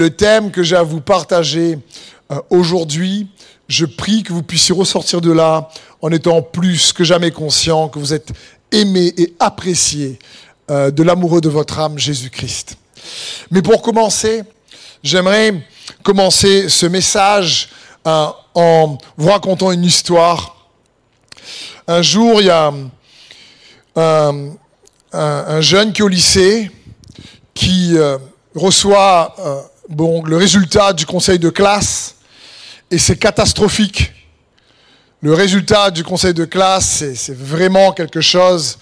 [0.00, 1.78] Le thème que j'ai à vous partager
[2.32, 3.26] euh, aujourd'hui,
[3.68, 5.68] je prie que vous puissiez ressortir de là
[6.00, 8.32] en étant plus que jamais conscient que vous êtes
[8.72, 10.18] aimé et apprécié
[10.70, 12.78] euh, de l'amoureux de votre âme, Jésus-Christ.
[13.50, 14.42] Mais pour commencer,
[15.02, 15.66] j'aimerais
[16.02, 17.68] commencer ce message
[18.06, 20.66] euh, en vous racontant une histoire.
[21.86, 22.72] Un jour, il y a
[23.96, 24.50] un,
[25.12, 26.70] un jeune qui est au lycée,
[27.52, 27.98] qui
[28.54, 32.14] reçoit bon, le résultat du conseil de classe,
[32.90, 34.12] et c'est catastrophique.
[35.20, 38.78] Le résultat du conseil de classe, c'est vraiment quelque chose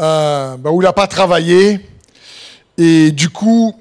[0.00, 1.86] euh, bah, où il n'a pas travaillé.
[2.76, 3.78] Et du coup,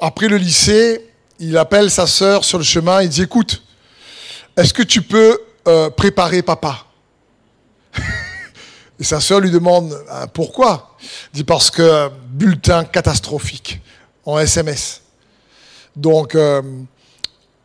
[0.00, 1.04] après le lycée,
[1.38, 3.62] il appelle sa sœur sur le chemin, il dit, écoute,
[4.56, 6.86] est-ce que tu peux euh, préparer papa?
[9.00, 10.96] Et sa sœur lui demande, ah, pourquoi?
[11.32, 13.80] Il dit, parce que bulletin catastrophique
[14.24, 15.02] en SMS.
[15.98, 16.62] Donc, euh,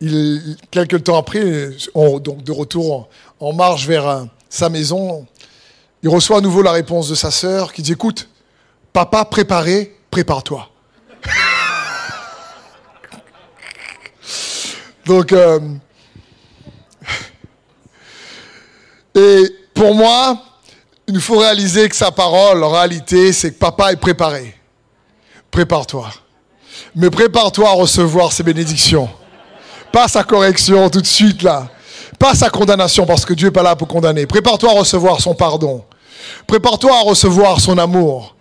[0.02, 3.08] il, quelques temps après, on, donc de retour
[3.40, 5.28] en, marche vers euh, sa maison,
[6.02, 8.28] il reçoit à nouveau la réponse de sa sœur qui dit Écoute,
[8.92, 10.68] papa préparé, prépare-toi.
[15.06, 15.60] donc, euh,
[19.14, 19.44] et
[19.76, 20.44] pour moi,
[21.06, 24.56] il faut réaliser que sa parole, en réalité, c'est que papa est préparé.
[25.52, 26.10] Prépare-toi.
[26.96, 29.10] Mais prépare-toi à recevoir ses bénédictions.
[29.92, 31.68] Pas sa correction tout de suite là.
[32.20, 34.26] Pas sa condamnation parce que Dieu n'est pas là pour condamner.
[34.26, 35.84] Prépare-toi à recevoir son pardon.
[36.48, 38.36] Prépare-toi à recevoir son amour.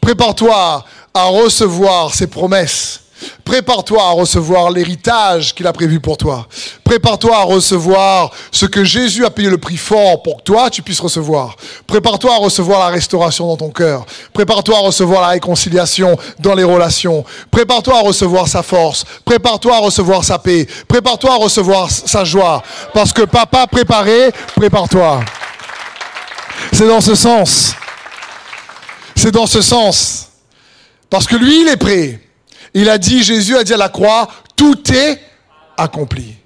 [0.00, 3.00] Prépare-toi à recevoir ses promesses.
[3.44, 6.46] Prépare-toi à recevoir l'héritage qu'il a prévu pour toi.
[6.84, 10.82] Prépare-toi à recevoir ce que Jésus a payé le prix fort pour que toi tu
[10.82, 11.56] puisses recevoir.
[11.86, 14.04] Prépare-toi à recevoir la restauration dans ton cœur.
[14.32, 17.24] Prépare-toi à recevoir la réconciliation dans les relations.
[17.50, 19.04] Prépare-toi à recevoir sa force.
[19.24, 20.66] Prépare-toi à recevoir sa paix.
[20.86, 22.62] Prépare-toi à recevoir sa joie.
[22.92, 25.24] Parce que papa préparé, prépare-toi.
[26.72, 27.74] C'est dans ce sens.
[29.14, 30.28] C'est dans ce sens.
[31.10, 32.20] Parce que lui, il est prêt.
[32.74, 35.20] Il a dit, Jésus a dit à la croix, tout est
[35.76, 36.36] accompli.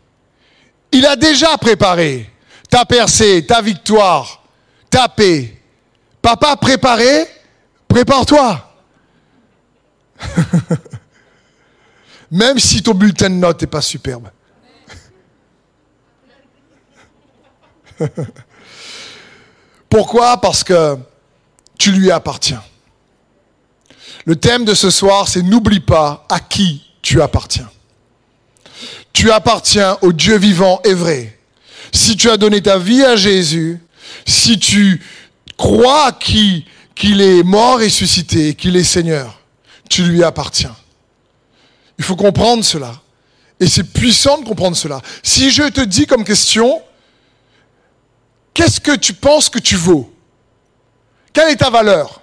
[0.92, 2.30] Il a déjà préparé
[2.68, 4.42] ta percée, ta victoire,
[4.88, 5.58] ta paix.
[6.20, 7.26] Papa préparé,
[7.88, 8.74] prépare-toi.
[12.30, 14.30] Même si ton bulletin de notes n'est pas superbe.
[19.88, 20.40] Pourquoi?
[20.40, 20.96] Parce que
[21.78, 22.62] tu lui appartiens.
[24.24, 27.70] Le thème de ce soir, c'est n'oublie pas à qui tu appartiens.
[29.12, 31.38] Tu appartiens au Dieu vivant et vrai.
[31.92, 33.80] Si tu as donné ta vie à Jésus,
[34.26, 35.02] si tu
[35.56, 36.64] crois qu'il
[37.20, 39.40] est mort et ressuscité, qu'il est Seigneur,
[39.90, 40.74] tu lui appartiens.
[41.98, 43.00] Il faut comprendre cela.
[43.60, 45.00] Et c'est puissant de comprendre cela.
[45.22, 46.82] Si je te dis comme question,
[48.54, 50.12] qu'est-ce que tu penses que tu vaux?
[51.32, 52.21] Quelle est ta valeur?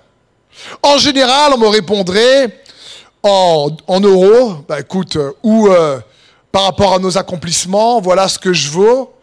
[0.82, 2.62] En général, on me répondrait
[3.24, 6.00] en, euros, bah écoute, euh, ou euh,
[6.52, 9.14] par rapport à nos accomplissements, voilà ce que je vaux.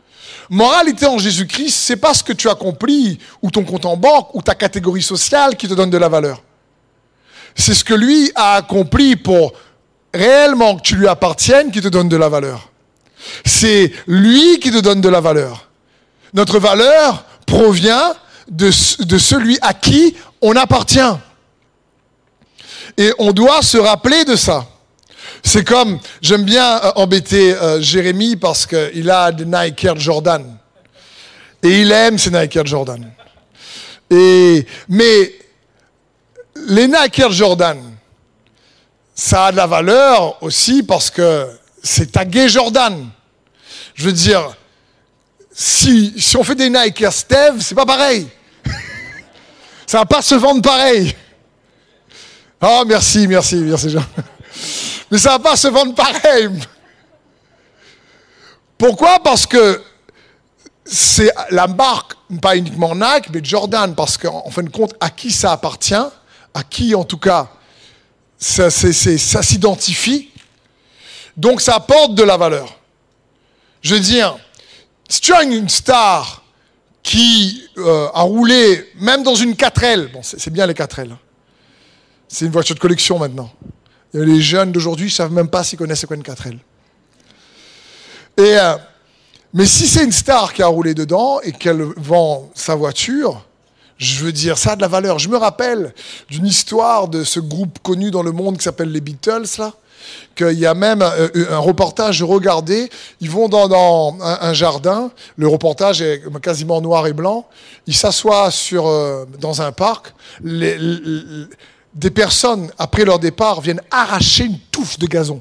[0.48, 4.42] Moralité en Jésus-Christ, c'est pas ce que tu accomplis, ou ton compte en banque, ou
[4.42, 6.42] ta catégorie sociale qui te donne de la valeur.
[7.54, 9.52] C'est ce que lui a accompli pour
[10.14, 12.70] réellement que tu lui appartiennes qui te donne de la valeur.
[13.44, 15.68] C'est lui qui te donne de la valeur.
[16.34, 18.14] Notre valeur provient
[18.48, 18.70] de,
[19.04, 20.98] de celui à qui on appartient.
[22.98, 24.66] Et on doit se rappeler de ça.
[25.42, 30.56] C'est comme, j'aime bien euh, embêter euh, Jérémy parce qu'il a des Nike Air Jordan.
[31.62, 33.10] Et il aime ces Nike Air Jordan.
[34.10, 35.32] Et, mais
[36.68, 37.78] les Nike Air Jordan,
[39.14, 41.48] ça a de la valeur aussi parce que
[41.82, 43.08] c'est tagué Jordan.
[43.94, 44.56] Je veux dire,
[45.58, 48.28] si, si on fait des Nike Air Steve, c'est pas pareil.
[49.86, 51.16] ça va pas se vendre pareil.
[52.60, 54.04] Oh, merci, merci, merci Jean.
[55.10, 56.50] Mais ça va pas se vendre pareil.
[58.76, 59.18] Pourquoi?
[59.20, 59.82] Parce que
[60.84, 62.12] c'est la marque,
[62.42, 66.62] pas uniquement Nike, mais Jordan, parce qu'en fin de compte, à qui ça appartient, à
[66.68, 67.48] qui en tout cas
[68.38, 70.30] ça, ça s'identifie,
[71.34, 72.78] donc ça apporte de la valeur.
[73.80, 74.36] Je veux dire,
[75.08, 76.42] si tu as une star
[77.02, 81.18] qui euh, a roulé, même dans une 4L, bon, c'est bien les 4L, hein.
[82.26, 83.50] c'est une voiture de collection maintenant.
[84.12, 86.58] Les jeunes d'aujourd'hui ne savent même pas s'ils connaissent quoi une 4L.
[88.38, 88.76] Et, euh,
[89.54, 93.46] mais si c'est une star qui a roulé dedans et qu'elle vend sa voiture,
[93.98, 95.18] je veux dire, ça a de la valeur.
[95.18, 95.94] Je me rappelle
[96.28, 99.72] d'une histoire de ce groupe connu dans le monde qui s'appelle les Beatles, là.
[100.34, 101.12] Qu'il y a même un,
[101.50, 102.88] un reportage, je regardais,
[103.20, 107.46] ils vont dans, un, jardin, le reportage est quasiment noir et blanc,
[107.86, 114.58] ils s'assoient sur, euh, dans un parc, des personnes, après leur départ, viennent arracher une
[114.58, 115.40] touffe de gazon.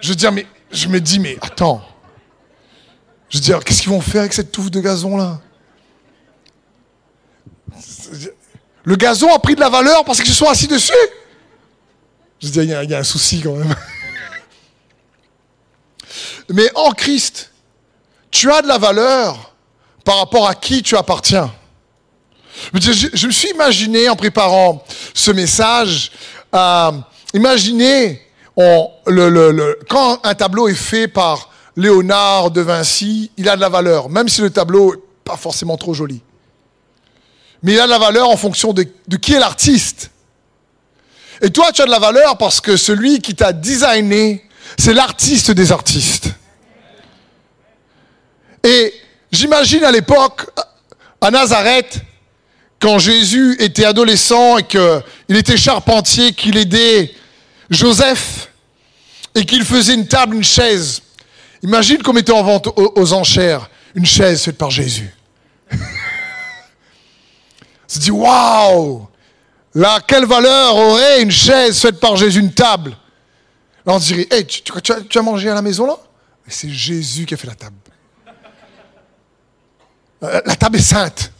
[0.00, 1.82] Je veux mais je me dis, mais attends.
[3.28, 5.40] Je veux dire, qu'est-ce qu'ils vont faire avec cette touffe de gazon là?
[8.82, 10.92] Le gazon a pris de la valeur parce qu'ils se sont assis dessus.
[12.40, 13.74] Je veux dire, il y a- un souci quand même.
[16.48, 17.50] Mais en Christ,
[18.30, 19.54] tu as de la valeur
[20.04, 21.52] par rapport à qui tu appartiens.
[22.74, 24.84] Je, me suis imaginé en préparant
[25.14, 26.10] ce message,
[26.54, 26.90] euh,
[27.32, 28.20] imaginez
[29.88, 34.28] quand un tableau est fait par Léonard de Vinci, il a de la valeur, même
[34.28, 36.20] si le tableau n'est pas forcément trop joli.
[37.62, 38.82] Mais il a de la valeur en fonction de
[39.16, 40.10] qui est l'artiste.
[41.42, 44.44] Et toi, tu as de la valeur parce que celui qui t'a designé,
[44.78, 46.30] c'est l'artiste des artistes.
[48.62, 48.92] Et
[49.32, 50.46] j'imagine à l'époque,
[51.20, 52.00] à Nazareth,
[52.78, 57.14] quand Jésus était adolescent et qu'il était charpentier, qu'il aidait
[57.70, 58.50] Joseph
[59.34, 61.02] et qu'il faisait une table, une chaise.
[61.62, 65.14] Imagine qu'on mettait en vente aux, enchères une chaise faite par Jésus.
[67.86, 69.09] Se dit, waouh
[69.74, 72.90] Là, quelle valeur aurait une chaise faite par Jésus, une table?
[73.86, 75.96] Là, on dirait, hey, tu, as, mangé à la maison là?
[76.46, 77.76] C'est Jésus qui a fait la table.
[80.24, 81.32] Euh, La table est sainte.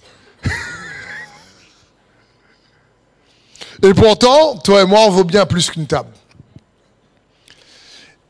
[3.82, 6.10] Et pourtant, toi et moi, on vaut bien plus qu'une table.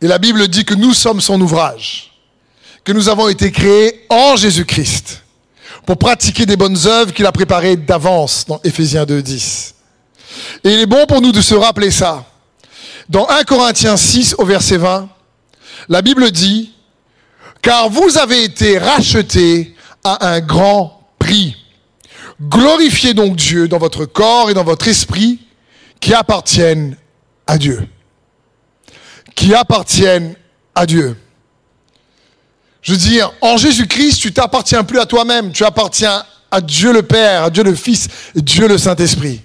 [0.00, 2.12] Et la Bible dit que nous sommes son ouvrage,
[2.84, 5.22] que nous avons été créés en Jésus-Christ
[5.84, 9.74] pour pratiquer des bonnes œuvres qu'il a préparées d'avance dans Éphésiens 2.10.
[10.64, 12.24] Et il est bon pour nous de se rappeler ça.
[13.08, 15.08] Dans 1 Corinthiens 6 au verset 20,
[15.88, 16.72] la Bible dit,
[17.62, 19.74] car vous avez été rachetés
[20.04, 21.56] à un grand prix.
[22.40, 25.40] Glorifiez donc Dieu dans votre corps et dans votre esprit
[26.00, 26.96] qui appartiennent
[27.46, 27.86] à Dieu.
[29.34, 30.34] Qui appartiennent
[30.74, 31.16] à Dieu.
[32.82, 37.02] Je veux dire, en Jésus-Christ, tu t'appartiens plus à toi-même, tu appartiens à Dieu le
[37.02, 39.42] Père, à Dieu le Fils et Dieu le Saint-Esprit.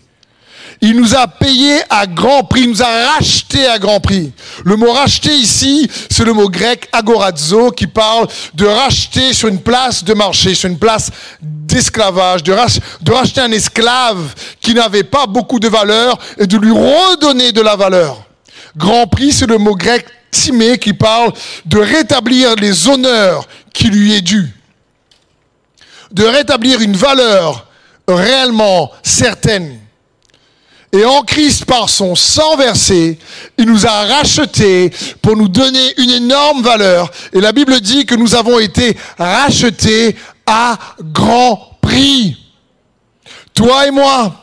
[0.82, 4.34] Il nous a payé à grand prix, il nous a racheté à grand prix.
[4.64, 9.62] Le mot racheter ici, c'est le mot grec agorazo qui parle de racheter sur une
[9.62, 11.12] place de marché, sur une place
[11.42, 12.54] d'esclavage, de,
[13.02, 17.62] de racheter un esclave qui n'avait pas beaucoup de valeur et de lui redonner de
[17.62, 18.24] la valeur.
[18.76, 21.32] Grand prix, c'est le mot grec timé qui parle
[21.66, 24.54] de rétablir les honneurs qui lui est dû.
[26.12, 27.68] De rétablir une valeur
[28.08, 29.80] réellement certaine.
[30.92, 33.20] Et en Christ, par son sang versé,
[33.58, 34.92] il nous a rachetés
[35.22, 37.12] pour nous donner une énorme valeur.
[37.34, 40.16] Et la Bible dit que nous avons été rachetés
[40.46, 42.38] à grand prix.
[43.54, 44.34] Toi et moi.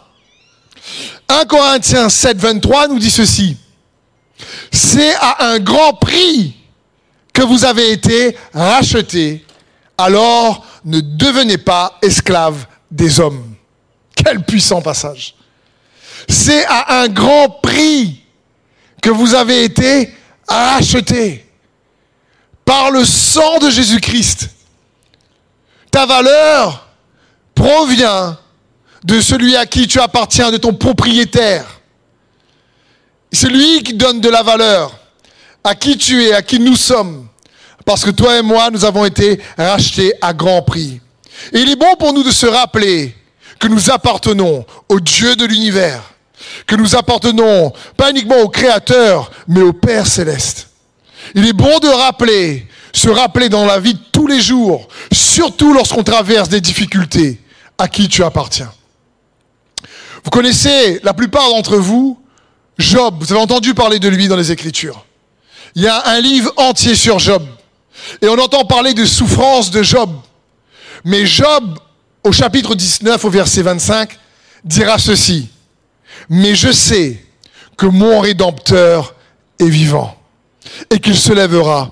[1.29, 3.57] 1 Corinthiens 7, 23 nous dit ceci.
[4.71, 6.55] C'est à un grand prix
[7.33, 9.45] que vous avez été rachetés.
[9.97, 13.55] Alors ne devenez pas esclaves des hommes.
[14.15, 15.35] Quel puissant passage.
[16.29, 18.23] C'est à un grand prix
[19.01, 20.13] que vous avez été
[20.49, 21.45] rachetés
[22.65, 24.51] par le sang de Jésus-Christ.
[25.91, 26.89] Ta valeur
[27.55, 28.39] provient
[29.05, 31.81] de celui à qui tu appartiens, de ton propriétaire.
[33.33, 34.99] C'est lui qui donne de la valeur
[35.65, 37.29] à qui tu es, à qui nous sommes.
[37.85, 41.01] Parce que toi et moi, nous avons été rachetés à grand prix.
[41.53, 43.15] Et il est bon pour nous de se rappeler
[43.59, 46.12] que nous appartenons au Dieu de l'univers,
[46.67, 50.69] que nous appartenons pas uniquement au Créateur, mais au Père céleste.
[51.35, 55.73] Il est bon de rappeler, se rappeler dans la vie de tous les jours, surtout
[55.73, 57.41] lorsqu'on traverse des difficultés,
[57.79, 58.73] à qui tu appartiens.
[60.25, 62.21] Vous connaissez, la plupart d'entre vous,
[62.79, 65.05] Job, vous avez entendu parler de lui dans les Écritures.
[65.75, 67.43] Il y a un livre entier sur Job.
[68.21, 70.11] Et on entend parler de souffrance de Job.
[71.05, 71.79] Mais Job,
[72.25, 74.19] au chapitre 19, au verset 25,
[74.65, 75.49] dira ceci.
[76.29, 77.25] Mais je sais
[77.77, 79.15] que mon Rédempteur
[79.59, 80.17] est vivant
[80.91, 81.91] et qu'il se lèvera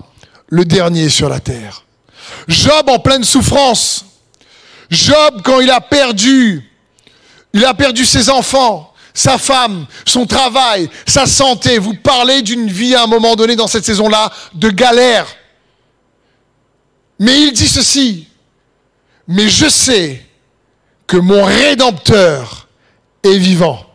[0.49, 1.83] le dernier sur la terre.
[2.47, 4.05] Job en pleine souffrance.
[4.89, 6.69] Job quand il a perdu,
[7.53, 11.77] il a perdu ses enfants, sa femme, son travail, sa santé.
[11.77, 15.27] Vous parlez d'une vie à un moment donné dans cette saison-là de galère.
[17.19, 18.27] Mais il dit ceci,
[19.27, 20.25] mais je sais
[21.07, 22.67] que mon Rédempteur
[23.23, 23.85] est vivant.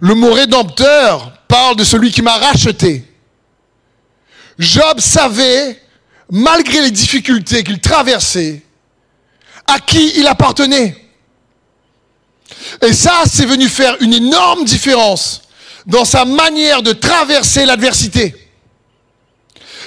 [0.00, 3.04] Le mot rédempteur parle de celui qui m'a racheté.
[4.58, 5.80] Job savait,
[6.30, 8.62] malgré les difficultés qu'il traversait,
[9.66, 10.96] à qui il appartenait.
[12.82, 15.42] Et ça, c'est venu faire une énorme différence
[15.86, 18.34] dans sa manière de traverser l'adversité.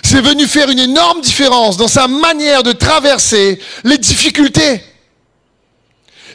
[0.04, 4.82] C'est venu faire une énorme différence dans sa manière de traverser les difficultés.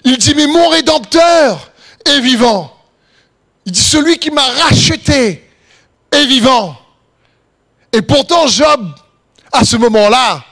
[0.04, 1.72] Il dit, mais mon rédempteur
[2.04, 2.73] est vivant.
[3.66, 5.49] Il dit, celui qui m'a racheté
[6.11, 6.76] est vivant.
[7.92, 8.94] Et pourtant, Job,
[9.52, 10.44] à ce moment-là,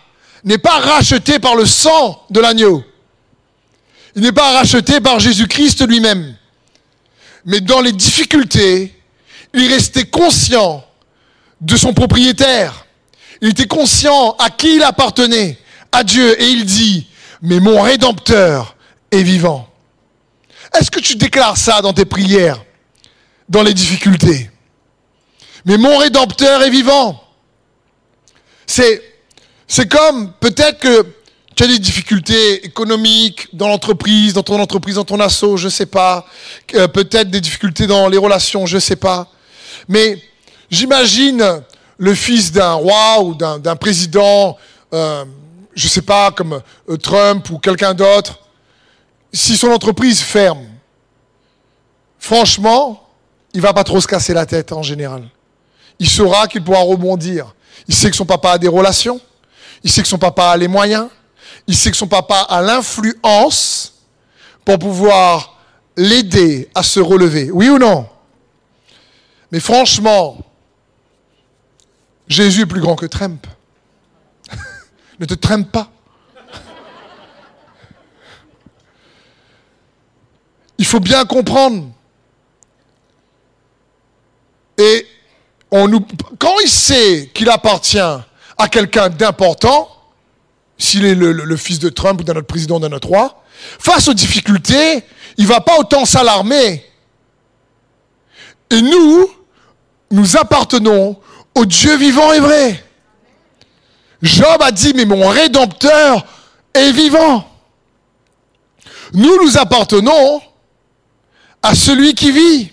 [0.44, 2.84] n'est pas racheté par le sang de l'agneau.
[4.14, 6.36] Il n'est pas racheté par Jésus-Christ lui-même.
[7.44, 8.94] Mais dans les difficultés,
[9.54, 10.84] il restait conscient
[11.60, 12.86] de son propriétaire.
[13.40, 15.58] Il était conscient à qui il appartenait,
[15.90, 16.40] à Dieu.
[16.40, 17.06] Et il dit,
[17.40, 18.76] mais mon rédempteur
[19.10, 19.68] est vivant.
[20.78, 22.62] Est-ce que tu déclares ça dans tes prières,
[23.48, 24.50] dans les difficultés
[25.64, 27.22] Mais mon rédempteur est vivant.
[28.66, 29.02] C'est,
[29.66, 31.06] c'est comme peut-être que
[31.54, 35.86] tu as des difficultés économiques dans l'entreprise, dans ton entreprise, dans ton assaut, je sais
[35.86, 36.26] pas.
[36.74, 39.28] Euh, peut-être des difficultés dans les relations, je sais pas.
[39.88, 40.18] Mais
[40.70, 41.62] j'imagine
[41.98, 44.56] le fils d'un roi ou d'un président,
[44.94, 45.24] euh,
[45.74, 48.40] je sais pas, comme euh, Trump ou quelqu'un d'autre,
[49.32, 50.66] si son entreprise ferme,
[52.18, 53.01] franchement,
[53.52, 55.28] il va pas trop se casser la tête en général.
[55.98, 57.54] Il saura qu'il pourra rebondir.
[57.86, 59.20] Il sait que son papa a des relations.
[59.84, 61.08] Il sait que son papa a les moyens.
[61.66, 63.94] Il sait que son papa a l'influence
[64.64, 65.60] pour pouvoir
[65.96, 67.50] l'aider à se relever.
[67.50, 68.08] Oui ou non?
[69.50, 70.38] Mais franchement,
[72.26, 73.46] Jésus est plus grand que Trump.
[75.20, 75.90] ne te trempe pas.
[80.78, 81.90] Il faut bien comprendre.
[84.82, 85.06] Et
[86.38, 89.88] quand il sait qu'il appartient à quelqu'un d'important,
[90.76, 93.44] s'il est le, fils de Trump ou d'un autre président, d'un autre roi,
[93.78, 95.04] face aux difficultés,
[95.36, 96.84] il ne va pas autant s'alarmer.
[98.70, 99.30] Et nous,
[100.10, 101.16] nous appartenons
[101.54, 102.84] au Dieu vivant et vrai.
[104.22, 106.26] Job a dit, mais mon rédempteur
[106.74, 107.48] est vivant.
[109.12, 110.40] Nous, nous appartenons
[111.62, 112.72] à celui qui vit.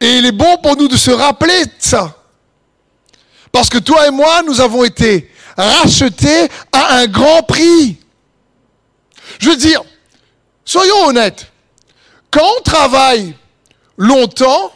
[0.00, 2.14] Et il est bon pour nous de se rappeler de ça.
[3.50, 7.98] Parce que toi et moi, nous avons été rachetés à un grand prix.
[9.38, 9.82] Je veux dire,
[10.64, 11.50] soyons honnêtes,
[12.30, 13.34] quand on travaille
[13.96, 14.72] longtemps,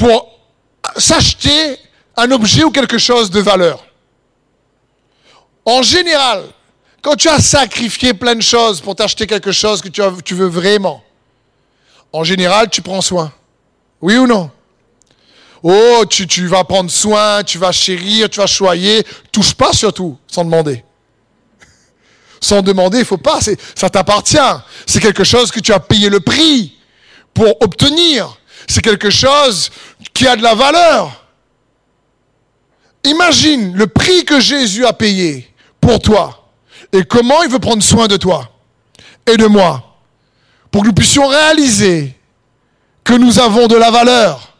[0.00, 0.30] pour
[0.96, 1.78] s'acheter
[2.16, 3.84] un objet ou quelque chose de valeur.
[5.66, 6.44] En général,
[7.02, 11.02] quand tu as sacrifié plein de choses pour t'acheter quelque chose que tu, veux vraiment,
[12.12, 13.30] en général, tu prends soin.
[14.02, 14.50] Oui ou non?
[15.62, 19.04] Oh, tu, tu, vas prendre soin, tu vas chérir, tu vas choyer.
[19.30, 20.84] Touche pas surtout, sans demander.
[22.40, 23.40] Sans demander, il faut pas,
[23.74, 24.38] ça t'appartient.
[24.86, 26.78] C'est quelque chose que tu as payé le prix
[27.34, 28.40] pour obtenir
[28.70, 29.70] c'est quelque chose
[30.14, 31.26] qui a de la valeur.
[33.04, 36.52] Imagine le prix que Jésus a payé pour toi
[36.92, 38.48] et comment il veut prendre soin de toi
[39.26, 39.98] et de moi
[40.70, 42.14] pour que nous puissions réaliser
[43.14, 44.54] nous avons de la valeur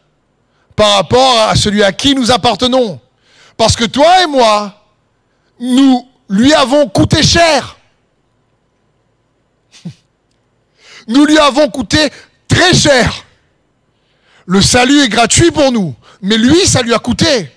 [0.77, 3.01] par rapport à celui à qui nous appartenons.
[3.57, 4.75] Parce que toi et moi,
[5.59, 7.77] nous lui avons coûté cher.
[11.09, 12.09] Nous lui avons coûté
[12.49, 13.25] très cher.
[14.47, 17.51] Le salut est gratuit pour nous, mais lui, ça lui a coûté.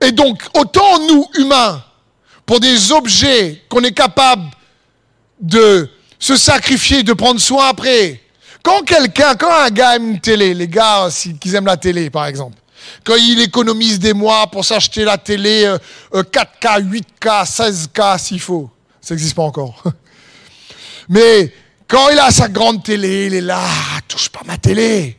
[0.00, 1.82] Et donc, autant nous, humains,
[2.46, 4.44] pour des objets qu'on est capable
[5.40, 8.20] de se sacrifier, de prendre soin après.
[8.62, 11.08] Quand quelqu'un, quand un gars aime une télé, les gars
[11.40, 12.56] qui aiment la télé par exemple,
[13.04, 15.72] quand il économise des mois pour s'acheter la télé
[16.12, 16.82] 4K,
[17.20, 18.70] 8K, 16K s'il faut,
[19.00, 19.82] ça n'existe pas encore.
[21.08, 21.52] Mais
[21.86, 23.62] quand il a sa grande télé, il est là,
[24.06, 25.16] touche pas ma télé.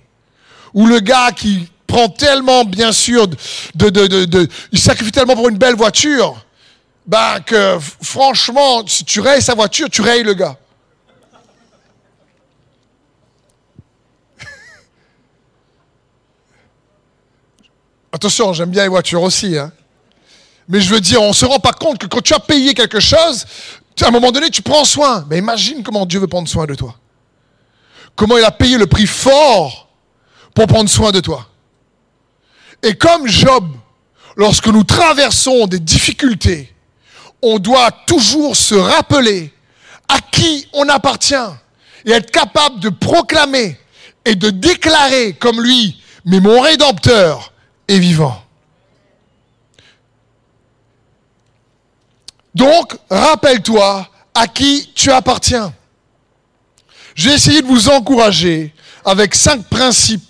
[0.73, 3.35] Ou le gars qui prend tellement, bien sûr, de,
[3.89, 6.45] de, de, de il sacrifie tellement pour une belle voiture,
[7.07, 10.57] bah que franchement, si tu rayes sa voiture, tu rayes le gars.
[18.11, 19.57] Attention, j'aime bien les voitures aussi.
[19.57, 19.71] Hein.
[20.67, 22.73] Mais je veux dire, on ne se rend pas compte que quand tu as payé
[22.73, 23.45] quelque chose,
[24.01, 25.25] à un moment donné, tu prends soin.
[25.29, 26.95] Mais imagine comment Dieu veut prendre soin de toi.
[28.15, 29.89] Comment il a payé le prix fort
[30.53, 31.47] pour prendre soin de toi.
[32.83, 33.65] Et comme Job,
[34.35, 36.73] lorsque nous traversons des difficultés,
[37.41, 39.53] on doit toujours se rappeler
[40.07, 41.35] à qui on appartient
[42.05, 43.79] et être capable de proclamer
[44.25, 47.48] et de déclarer comme lui, mais mon Rédempteur
[47.89, 48.41] est vivant.
[52.53, 55.73] Donc, rappelle-toi à qui tu appartiens.
[57.15, 60.23] J'ai essayé de vous encourager avec cinq principes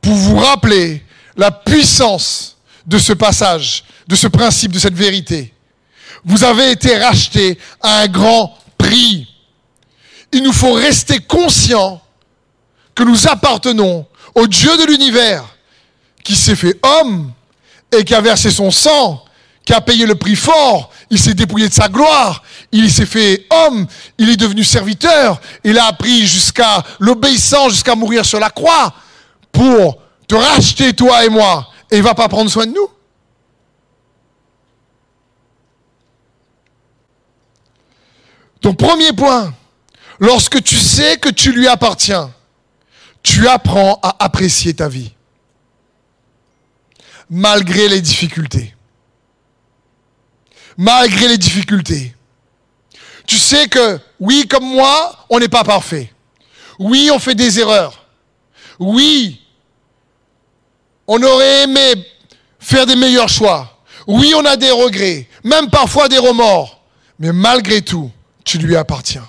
[0.00, 1.04] pour vous rappeler
[1.36, 5.52] la puissance de ce passage, de ce principe, de cette vérité.
[6.24, 9.26] Vous avez été racheté à un grand prix.
[10.32, 12.00] Il nous faut rester conscients
[12.94, 15.44] que nous appartenons au Dieu de l'univers
[16.22, 17.32] qui s'est fait homme
[17.92, 19.24] et qui a versé son sang,
[19.64, 23.46] qui a payé le prix fort, il s'est dépouillé de sa gloire, il s'est fait
[23.50, 23.86] homme,
[24.18, 28.94] il est devenu serviteur, il a appris jusqu'à l'obéissance, jusqu'à mourir sur la croix
[29.52, 32.88] pour te racheter toi et moi, et il va pas prendre soin de nous.
[38.60, 39.54] Ton premier point,
[40.18, 42.30] lorsque tu sais que tu lui appartiens,
[43.22, 45.12] tu apprends à apprécier ta vie,
[47.30, 48.74] malgré les difficultés.
[50.76, 52.14] Malgré les difficultés.
[53.26, 56.12] Tu sais que, oui, comme moi, on n'est pas parfait.
[56.78, 58.06] Oui, on fait des erreurs.
[58.78, 59.40] Oui,
[61.06, 61.94] on aurait aimé
[62.58, 63.78] faire des meilleurs choix.
[64.06, 66.82] Oui, on a des regrets, même parfois des remords.
[67.18, 68.10] Mais malgré tout,
[68.44, 69.28] tu lui appartiens.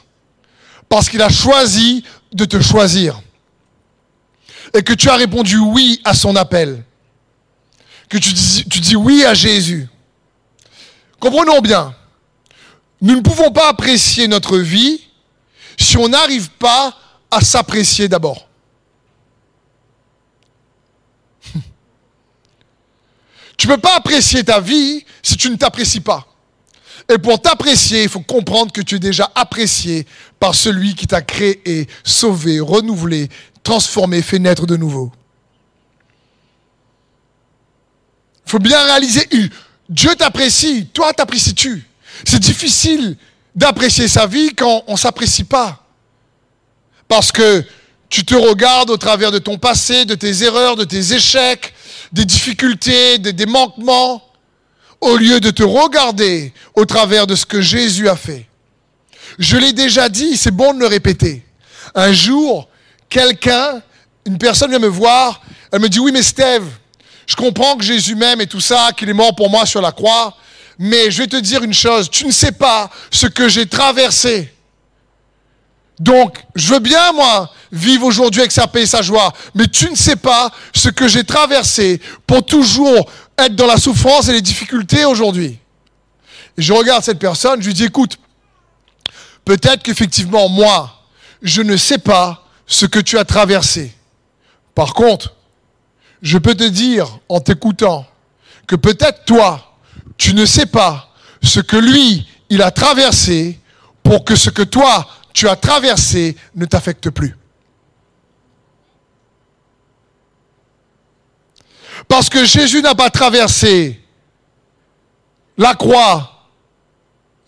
[0.90, 3.22] Parce qu'il a choisi de te choisir.
[4.74, 6.84] Et que tu as répondu oui à son appel.
[8.12, 9.88] Que tu dis, tu dis oui à Jésus.
[11.18, 11.96] Comprenons bien.
[13.00, 15.08] Nous ne pouvons pas apprécier notre vie
[15.80, 16.94] si on n'arrive pas
[17.32, 18.50] à s'apprécier d'abord.
[23.58, 26.28] Tu ne peux pas apprécier ta vie si tu ne t'apprécies pas.
[27.08, 30.06] Et pour t'apprécier, il faut comprendre que tu es déjà apprécié
[30.38, 33.30] par celui qui t'a créé, sauvé, renouvelé,
[33.64, 35.14] transformé, fait naître de nouveau.
[38.41, 39.26] Il faut bien réaliser,
[39.88, 41.88] Dieu t'apprécie, toi t'apprécies-tu?
[42.26, 43.16] C'est difficile
[43.56, 45.86] d'apprécier sa vie quand on ne s'apprécie pas.
[47.08, 47.64] Parce que
[48.10, 51.74] tu te regardes au travers de ton passé, de tes erreurs, de tes échecs,
[52.12, 54.22] des difficultés, des, manquements,
[55.00, 58.48] au lieu de te regarder au travers de ce que Jésus a fait.
[59.40, 61.46] Je l'ai déjà dit, c'est bon de le répéter.
[61.96, 62.68] Un jour,
[63.08, 63.82] quelqu'un,
[64.26, 66.66] une personne vient me voir, elle me dit, oui mais Steve,
[67.32, 69.94] je comprends que Jésus m'aime et tout ça, qu'il est mort pour moi sur la
[69.94, 70.36] croix,
[70.78, 74.54] mais je vais te dire une chose, tu ne sais pas ce que j'ai traversé.
[75.98, 79.90] Donc, je veux bien, moi, vivre aujourd'hui avec sa paix et sa joie, mais tu
[79.90, 84.42] ne sais pas ce que j'ai traversé pour toujours être dans la souffrance et les
[84.42, 85.58] difficultés aujourd'hui.
[86.58, 88.18] Je regarde cette personne, je lui dis, écoute,
[89.46, 91.02] peut-être qu'effectivement, moi,
[91.42, 93.96] je ne sais pas ce que tu as traversé.
[94.76, 95.34] Par contre,
[96.22, 98.06] je peux te dire, en t'écoutant,
[98.68, 99.78] que peut-être toi,
[100.18, 101.10] tu ne sais pas
[101.42, 103.60] ce que lui, il a traversé
[104.04, 107.36] pour que ce que toi, tu as traversé ne t'affecte plus.
[112.08, 114.02] Parce que Jésus n'a pas traversé
[115.58, 116.50] la croix,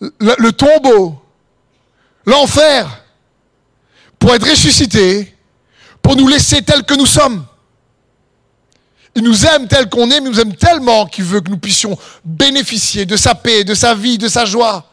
[0.00, 1.20] le, tombeau,
[2.24, 3.04] l'enfer,
[4.18, 5.36] pour être ressuscité,
[6.00, 7.44] pour nous laisser tels que nous sommes.
[9.16, 11.58] Il nous aime tel qu'on est, mais il nous aime tellement qu'il veut que nous
[11.58, 14.90] puissions bénéficier de sa paix, de sa vie, de sa joie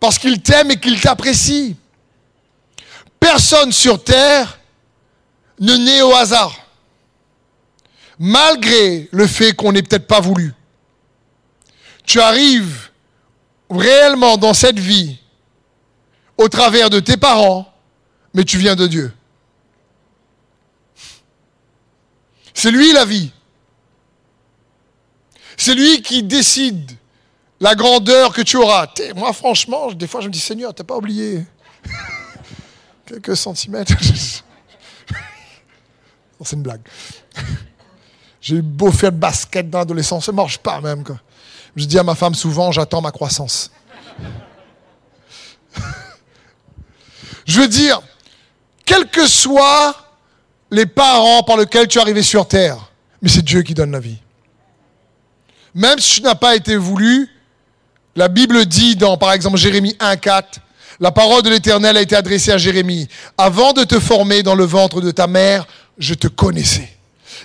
[0.00, 1.76] parce qu'il t'aime et qu'il t'apprécie.
[3.20, 4.58] Personne sur terre
[5.60, 6.58] ne naît au hasard,
[8.18, 10.54] malgré le fait qu'on n'ait peut-être pas voulu.
[12.06, 12.88] Tu arrives
[13.68, 15.18] réellement dans cette vie
[16.38, 17.70] au travers de tes parents,
[18.32, 19.12] mais tu viens de Dieu.
[22.60, 23.32] C'est lui la vie.
[25.56, 26.90] C'est lui qui décide
[27.58, 28.86] la grandeur que tu auras.
[29.16, 31.42] Moi, franchement, des fois, je me dis, Seigneur, t'as pas oublié
[33.06, 33.94] quelques centimètres.
[36.44, 36.82] c'est une blague.
[38.42, 41.02] J'ai beau faire de basket dans l'adolescence, ça marche pas même.
[41.74, 43.70] Je dis à ma femme souvent, j'attends ma croissance.
[47.46, 48.02] je veux dire,
[48.84, 50.09] quels que soient
[50.70, 54.00] les parents par lesquels tu es arrivé sur terre, mais c'est Dieu qui donne la
[54.00, 54.18] vie.
[55.74, 57.28] Même si tu n'as pas été voulu,
[58.16, 60.44] la Bible dit dans, par exemple, Jérémie 1.4,
[60.98, 63.08] la parole de l'Éternel a été adressée à Jérémie.
[63.38, 66.88] Avant de te former dans le ventre de ta mère, je te connaissais.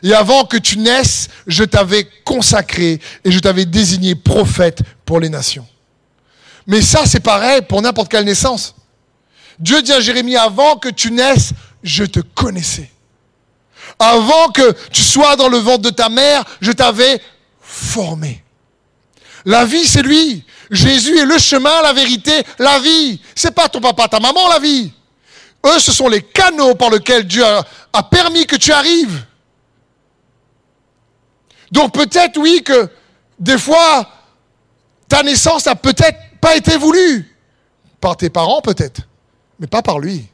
[0.03, 5.29] Et avant que tu naisses, je t'avais consacré et je t'avais désigné prophète pour les
[5.29, 5.65] nations.
[6.67, 8.75] Mais ça, c'est pareil pour n'importe quelle naissance.
[9.59, 12.89] Dieu dit à Jérémie, avant que tu naisses, je te connaissais.
[13.99, 17.21] Avant que tu sois dans le ventre de ta mère, je t'avais
[17.61, 18.43] formé.
[19.45, 20.43] La vie, c'est lui.
[20.71, 23.21] Jésus est le chemin, la vérité, la vie.
[23.35, 24.91] C'est pas ton papa, ta maman, la vie.
[25.65, 29.23] Eux, ce sont les canaux par lesquels Dieu a, permis que tu arrives.
[31.71, 32.89] Donc peut-être, oui, que
[33.39, 34.09] des fois,
[35.07, 37.31] ta naissance n'a peut-être pas été voulue.
[38.01, 39.01] Par tes parents, peut-être,
[39.59, 40.27] mais pas par lui.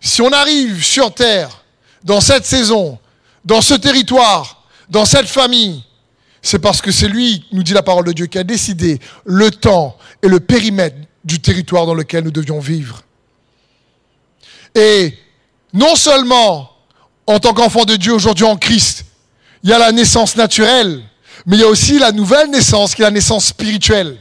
[0.00, 1.63] Si on arrive sur Terre,
[2.04, 2.98] dans cette saison,
[3.44, 5.82] dans ce territoire, dans cette famille,
[6.42, 9.50] c'est parce que c'est lui, nous dit la parole de Dieu, qui a décidé le
[9.50, 13.00] temps et le périmètre du territoire dans lequel nous devions vivre.
[14.74, 15.16] Et
[15.72, 16.70] non seulement
[17.26, 19.06] en tant qu'enfant de Dieu aujourd'hui en Christ,
[19.62, 21.02] il y a la naissance naturelle,
[21.46, 24.18] mais il y a aussi la nouvelle naissance qui est la naissance spirituelle.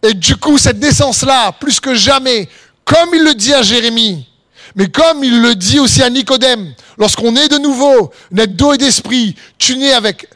[0.00, 2.48] Et du coup, cette naissance-là, plus que jamais,
[2.84, 4.27] comme il le dit à Jérémie,
[4.78, 8.78] mais comme il le dit aussi à Nicodème, lorsqu'on est de nouveau, naît d'eau et
[8.78, 10.28] d'esprit, tu nais avec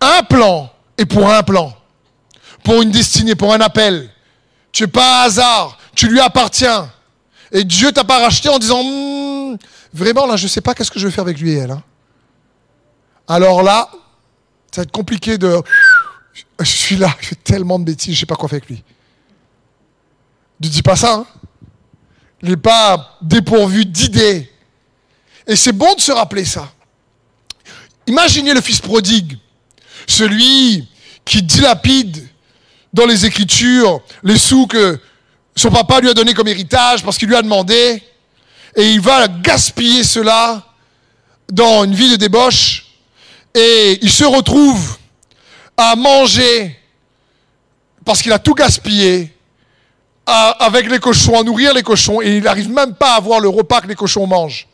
[0.00, 1.76] un plan et pour un plan,
[2.64, 4.08] pour une destinée, pour un appel.
[4.72, 6.90] Tu n'es pas un hasard, tu lui appartiens.
[7.52, 9.58] Et Dieu t'a pas racheté en disant, hmm,
[9.92, 11.72] vraiment là, je ne sais pas qu'est-ce que je vais faire avec lui et elle.
[11.72, 11.82] Hein.
[13.28, 13.90] Alors là,
[14.74, 15.60] ça va être compliqué de,
[16.58, 18.70] je suis là, je fais tellement de bêtises, je ne sais pas quoi faire avec
[18.70, 18.82] lui.
[20.62, 21.12] Ne dis pas ça.
[21.12, 21.26] Hein.
[22.42, 24.50] Il n'est pas dépourvu d'idées.
[25.46, 26.72] Et c'est bon de se rappeler ça.
[28.06, 29.38] Imaginez le fils prodigue
[30.06, 30.86] celui
[31.24, 32.28] qui dilapide
[32.92, 34.98] dans les Écritures les sous que
[35.54, 38.02] son papa lui a donné comme héritage parce qu'il lui a demandé,
[38.74, 40.66] et il va gaspiller cela
[41.50, 42.86] dans une vie de débauche,
[43.54, 44.96] et il se retrouve
[45.76, 46.78] à manger
[48.04, 49.34] parce qu'il a tout gaspillé
[50.26, 53.48] avec les cochons, à nourrir les cochons, et il n'arrive même pas à avoir le
[53.48, 54.68] repas que les cochons mangent.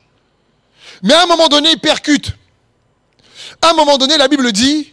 [1.02, 2.36] Mais à un moment donné, il percute.
[3.62, 4.92] À un moment donné, la Bible dit,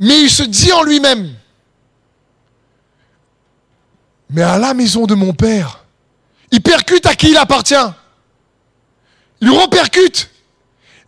[0.00, 1.34] mais il se dit en lui-même,
[4.30, 5.84] mais à la maison de mon père,
[6.50, 7.74] il percute à qui il appartient.
[9.40, 10.30] Il repercute.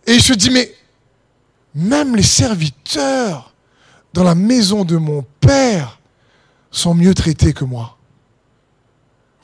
[0.07, 0.73] Et il se dit, mais
[1.75, 3.53] même les serviteurs
[4.13, 5.99] dans la maison de mon père
[6.71, 7.97] sont mieux traités que moi.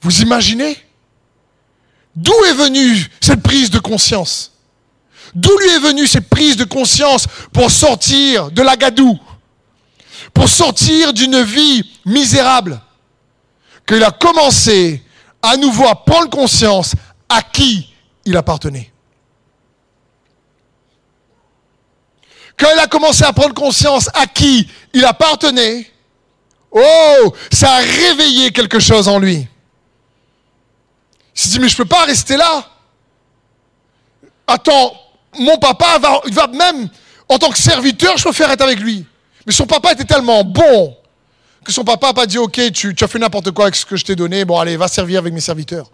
[0.08, 0.78] Vous imaginez?
[2.16, 4.54] D'où est venue cette prise de conscience?
[5.36, 9.20] D'où lui est venue cette prise de conscience pour sortir de la gadoue
[10.34, 12.80] pour sortir d'une vie misérable,
[13.88, 15.04] qu'il a commencé
[15.42, 16.94] à nouveau à prendre conscience
[17.28, 17.92] à qui
[18.24, 18.92] il appartenait.
[22.58, 25.92] Quand il a commencé à prendre conscience à qui il appartenait,
[26.72, 29.48] oh, ça a réveillé quelque chose en lui.
[31.38, 32.68] Il s'est dit, mais je ne peux pas rester là.
[34.48, 34.94] Attends,
[35.38, 36.90] mon papa va, va même,
[37.30, 39.06] en tant que serviteur, je faire être avec lui.
[39.46, 40.98] Mais son papa était tellement bon
[41.68, 43.98] que son papa n'a pas dit, ok, tu, as fait n'importe quoi avec ce que
[43.98, 45.92] je t'ai donné, bon allez, va servir avec mes serviteurs.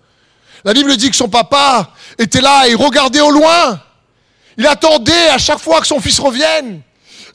[0.64, 3.82] La Bible dit que son papa était là et regardait au loin.
[4.56, 6.82] Il attendait à chaque fois que son fils revienne.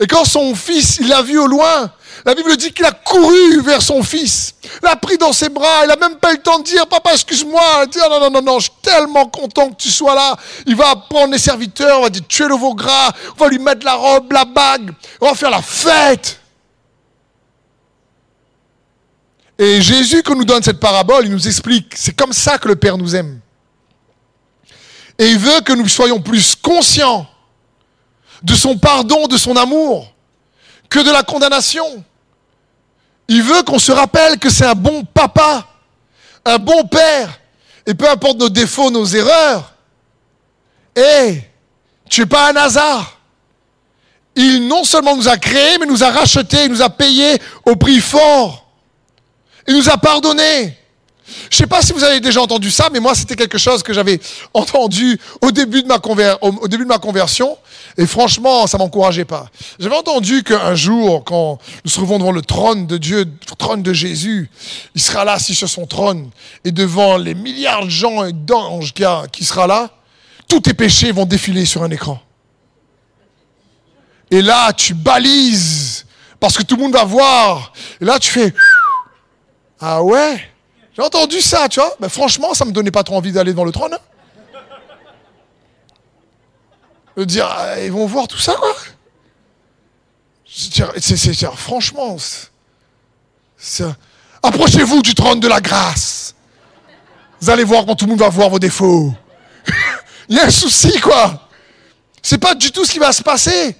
[0.00, 1.92] Et quand son fils, il l'a vu au loin,
[2.24, 5.88] la Bible dit qu'il a couru vers son fils, l'a pris dans ses bras, il
[5.88, 8.58] n'a même pas eu le temps de dire, papa, excuse-moi, dire, non, non, non, non,
[8.58, 10.36] je suis tellement content que tu sois là.
[10.66, 13.58] Il va prendre les serviteurs, on va dire, tuer le veau gras, on va lui
[13.58, 16.40] mettre la robe, la bague, on va faire la fête.
[19.58, 22.76] Et Jésus, quand nous donne cette parabole, il nous explique, c'est comme ça que le
[22.76, 23.40] Père nous aime.
[25.18, 27.26] Et il veut que nous soyons plus conscients
[28.42, 30.12] de son pardon, de son amour,
[30.88, 32.04] que de la condamnation.
[33.28, 35.66] Il veut qu'on se rappelle que c'est un bon papa,
[36.44, 37.38] un bon père,
[37.86, 39.74] et peu importe nos défauts, nos erreurs,
[40.96, 41.42] et
[42.08, 43.18] tu n'es pas un hasard.
[44.34, 47.76] Il non seulement nous a créés, mais nous a rachetés, il nous a payés au
[47.76, 48.66] prix fort.
[49.66, 50.78] Il nous a pardonné.
[51.50, 53.82] Je ne sais pas si vous avez déjà entendu ça, mais moi, c'était quelque chose
[53.82, 54.18] que j'avais
[54.54, 57.58] entendu au début de ma conversion.
[57.98, 59.50] Et franchement, ça m'encourageait pas.
[59.80, 63.92] J'avais entendu qu'un jour, quand nous serons devant le trône de Dieu, le trône de
[63.92, 64.48] Jésus,
[64.94, 66.30] il sera là, assis sur son trône,
[66.64, 68.94] et devant les milliards de gens et d'anges
[69.32, 69.90] qui, sera là,
[70.46, 72.20] tous tes péchés vont défiler sur un écran.
[74.30, 76.06] Et là, tu balises,
[76.38, 77.72] parce que tout le monde va voir.
[78.00, 78.54] Et là, tu fais,
[79.80, 80.40] ah ouais?
[80.94, 81.96] J'ai entendu ça, tu vois?
[82.00, 83.94] Mais franchement, ça me donnait pas trop envie d'aller devant le trône.
[83.94, 84.07] Hein.
[87.24, 88.74] Dire, ah, ils vont voir tout ça, quoi.
[91.56, 92.16] Franchement,
[94.42, 96.34] approchez-vous du trône de la grâce.
[97.40, 99.12] Vous allez voir quand tout le monde va voir vos défauts.
[100.28, 101.48] Il y a un souci, quoi.
[102.22, 103.76] C'est pas du tout ce qui va se passer.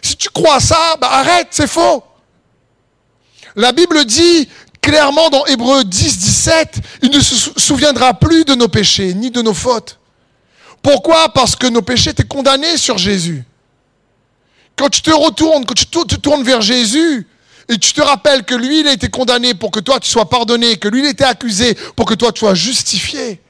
[0.00, 2.02] Si tu crois ça, bah arrête, c'est faux.
[3.54, 4.48] La Bible dit
[4.80, 9.42] clairement dans Hébreu 10, 17, il ne se souviendra plus de nos péchés, ni de
[9.42, 9.98] nos fautes.
[10.82, 13.44] Pourquoi Parce que nos péchés étaient condamnés sur Jésus.
[14.76, 17.26] Quand tu te retournes, quand tu te tournes vers Jésus,
[17.68, 20.28] et tu te rappelles que lui, il a été condamné pour que toi, tu sois
[20.28, 23.40] pardonné, que lui, il a été accusé pour que toi, tu sois justifié.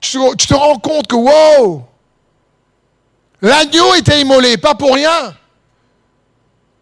[0.00, 1.84] Tu, te rends compte que, wow,
[3.40, 5.34] l'agneau était immolé, pas pour rien.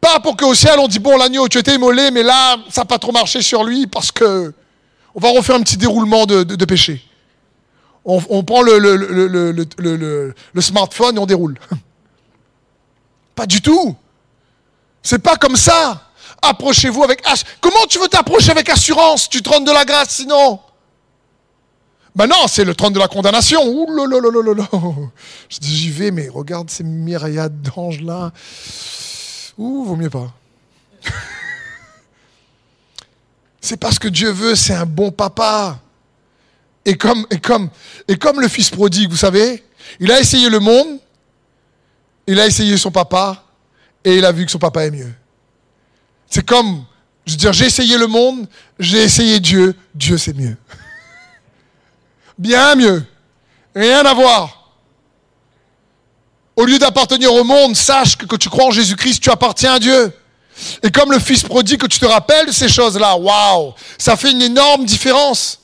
[0.00, 2.84] Pas pour qu'au ciel, on dit, bon, l'agneau, tu étais immolé, mais là, ça n'a
[2.86, 4.52] pas trop marché sur lui parce que
[5.14, 7.00] on va refaire un petit déroulement de, péché.
[8.04, 11.58] On, prend le, smartphone et on déroule.
[13.34, 13.96] Pas du tout.
[15.02, 16.10] C'est pas comme ça.
[16.40, 17.22] Approchez-vous avec...
[17.60, 19.28] Comment tu veux t'approcher avec assurance?
[19.28, 20.60] Tu trône de la grâce sinon
[22.14, 23.60] ben non, c'est le trône de la condamnation.
[23.66, 24.68] Ouh là là là là
[25.48, 28.30] j'y vais, mais regarde ces myriades d'anges là.
[29.58, 30.32] Ouh, vaut mieux pas.
[33.60, 35.80] c'est parce que Dieu veut, c'est un bon papa.
[36.84, 37.70] Et comme, et, comme,
[38.08, 39.64] et comme le fils prodigue, vous savez,
[40.00, 40.98] il a essayé le monde,
[42.26, 43.44] il a essayé son papa,
[44.04, 45.12] et il a vu que son papa est mieux.
[46.28, 46.84] C'est comme,
[47.26, 48.46] je veux dire, j'ai essayé le monde,
[48.78, 50.56] j'ai essayé Dieu, Dieu c'est mieux.
[52.38, 53.04] Bien mieux.
[53.74, 54.72] Rien à voir.
[56.56, 59.78] Au lieu d'appartenir au monde, sache que quand tu crois en Jésus-Christ, tu appartiens à
[59.78, 60.12] Dieu.
[60.82, 64.30] Et comme le fils prodigue, que tu te rappelles de ces choses-là, waouh, ça fait
[64.30, 65.58] une énorme différence.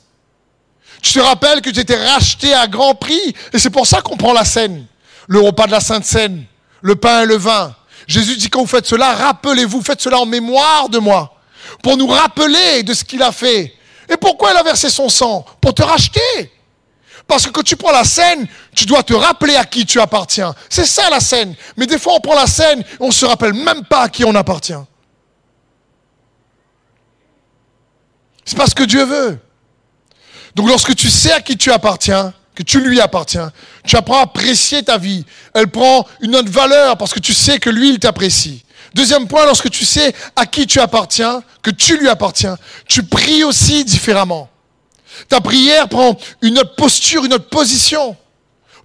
[1.03, 4.17] Tu te rappelles que tu étais racheté à grand prix, et c'est pour ça qu'on
[4.17, 4.87] prend la scène,
[5.29, 6.45] le repas de la Sainte Seine,
[6.83, 7.75] le pain et le vin.
[8.07, 11.37] Jésus dit quand vous faites cela, rappelez-vous, faites cela en mémoire de moi,
[11.83, 13.75] pour nous rappeler de ce qu'il a fait.
[14.09, 15.47] Et pourquoi il a versé son sang?
[15.61, 16.53] Pour te racheter.
[17.29, 20.53] Parce que quand tu prends la scène, tu dois te rappeler à qui tu appartiens.
[20.69, 21.55] C'est ça la scène.
[21.77, 24.09] Mais des fois, on prend la scène et on ne se rappelle même pas à
[24.09, 24.73] qui on appartient.
[28.45, 29.39] C'est parce que Dieu veut.
[30.55, 33.53] Donc lorsque tu sais à qui tu appartiens, que tu lui appartiens,
[33.87, 35.25] tu apprends à apprécier ta vie.
[35.55, 38.65] Elle prend une autre valeur parce que tu sais que lui, il t'apprécie.
[38.95, 42.57] Deuxième point, lorsque tu sais à qui tu appartiens, que tu lui appartiens,
[42.89, 44.49] tu pries aussi différemment.
[45.29, 48.17] Ta prière prend une autre posture, une autre position.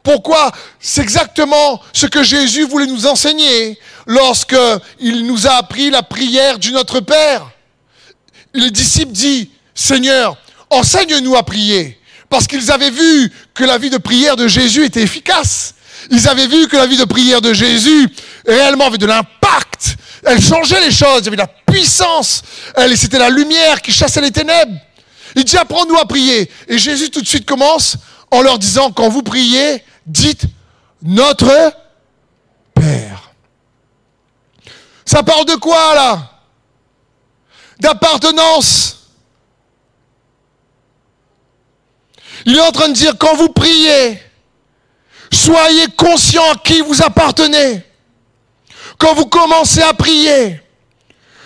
[0.04, 0.52] Pourquoi?
[0.80, 4.56] C'est exactement ce que Jésus voulait nous enseigner lorsque
[5.00, 7.50] il nous a appris la prière du Notre Père.
[8.54, 10.38] Les disciples disent, Seigneur,
[10.70, 12.00] enseigne-nous à prier.
[12.30, 15.76] Parce qu'ils avaient vu que la vie de prière de Jésus était efficace.
[16.12, 18.10] Ils avaient vu que la vie de prière de Jésus
[18.46, 19.96] réellement avait de l'impact.
[20.24, 22.42] Elle changeait les choses, il y avait de la puissance.
[22.76, 24.74] Elle, c'était la lumière qui chassait les ténèbres.
[25.36, 26.50] Il dit apprends-nous à prier.
[26.68, 27.98] Et Jésus tout de suite commence
[28.32, 30.44] en leur disant quand vous priez, dites
[31.02, 31.74] notre
[32.74, 33.32] Père.
[35.06, 36.32] Ça parle de quoi là?
[37.80, 38.95] D'appartenance.
[42.46, 44.22] Il est en train de dire quand vous priez,
[45.32, 47.84] soyez conscient à qui vous appartenez.
[48.98, 50.62] Quand vous commencez à prier,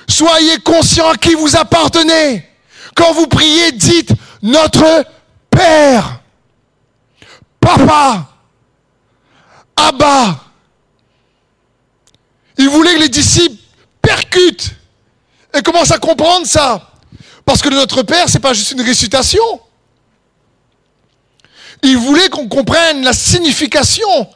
[0.08, 2.46] soyez conscient à qui vous appartenez.
[2.96, 5.06] Quand vous priez, dites notre
[5.50, 6.22] Père,
[7.60, 8.28] Papa,
[9.76, 10.36] Abba.
[12.58, 13.56] Il voulait que les disciples
[14.02, 14.72] percutent
[15.54, 16.92] et commencent à comprendre ça.
[17.46, 19.62] Parce que notre Père, ce n'est pas juste une récitation.
[21.82, 24.28] Il voulait qu'on comprenne la signification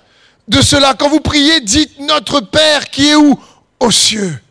[0.48, 0.94] de cela.
[0.94, 3.40] Quand vous priez, dites Notre Père qui est où?
[3.80, 4.42] Aux cieux.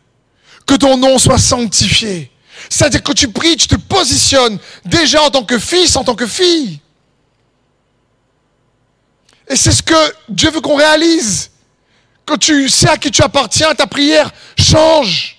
[0.67, 2.31] Que ton nom soit sanctifié.
[2.69, 6.27] C'est-à-dire que tu pries, tu te positionnes déjà en tant que fils, en tant que
[6.27, 6.81] fille.
[9.49, 11.51] Et c'est ce que Dieu veut qu'on réalise.
[12.25, 15.39] Quand tu sais à qui tu appartiens, ta prière change.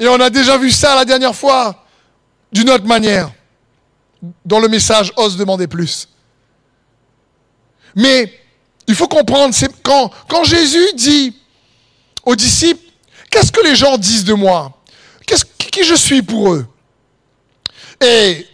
[0.00, 1.84] Et on a déjà vu ça la dernière fois,
[2.52, 3.30] d'une autre manière.
[4.44, 6.08] Dans le message, ose demander plus.
[7.94, 8.32] Mais
[8.86, 10.10] il faut comprendre, c'est quand,
[10.44, 11.36] Jésus dit
[12.24, 12.82] aux disciples,
[13.30, 14.72] qu'est-ce que les gens disent de moi?
[15.26, 16.66] Qui je suis pour eux?
[18.00, 18.46] Et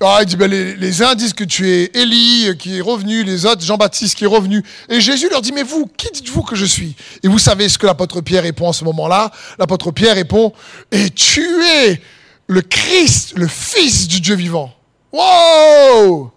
[0.00, 3.46] ah, il dit, ben, les, uns disent que tu es Élie qui est revenu, les
[3.46, 4.62] autres Jean-Baptiste qui est revenu.
[4.90, 6.94] Et Jésus leur dit, mais vous, qui dites-vous que je suis?
[7.22, 10.52] Et vous savez ce que l'apôtre Pierre répond à ce moment-là L'apôtre Pierre répond,
[10.92, 12.00] et tu es
[12.46, 14.75] le Christ, le Fils du Dieu vivant.
[15.16, 16.30] Wow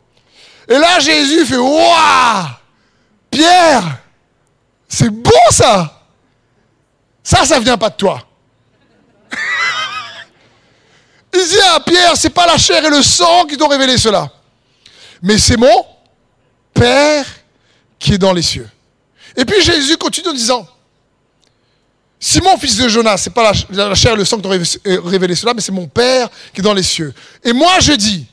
[0.68, 2.46] Et là, Jésus fait, waouh
[3.30, 3.98] Pierre,
[4.88, 6.02] c'est bon ça
[7.22, 8.26] Ça, ça vient pas de toi.
[11.34, 14.32] Il dit à Pierre, c'est pas la chair et le sang qui t'ont révélé cela,
[15.22, 15.86] mais c'est mon
[16.74, 17.26] Père
[18.00, 18.70] qui est dans les cieux.
[19.36, 20.66] Et puis Jésus continue en disant,
[22.20, 25.54] Simon, fils de Jonas, c'est pas la, chair et le sang qui t'ont révélé cela,
[25.54, 27.14] mais c'est mon Père qui est dans les cieux.
[27.44, 28.26] Et moi je dis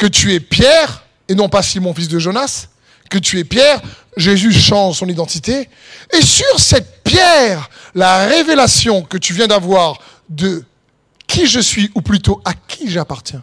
[0.00, 2.68] que tu es Pierre, et non pas Simon, fils de Jonas,
[3.10, 3.82] que tu es Pierre,
[4.16, 5.68] Jésus change son identité.
[6.10, 9.98] Et sur cette pierre, la révélation que tu viens d'avoir
[10.30, 10.64] de
[11.26, 13.42] qui je suis, ou plutôt à qui j'appartiens.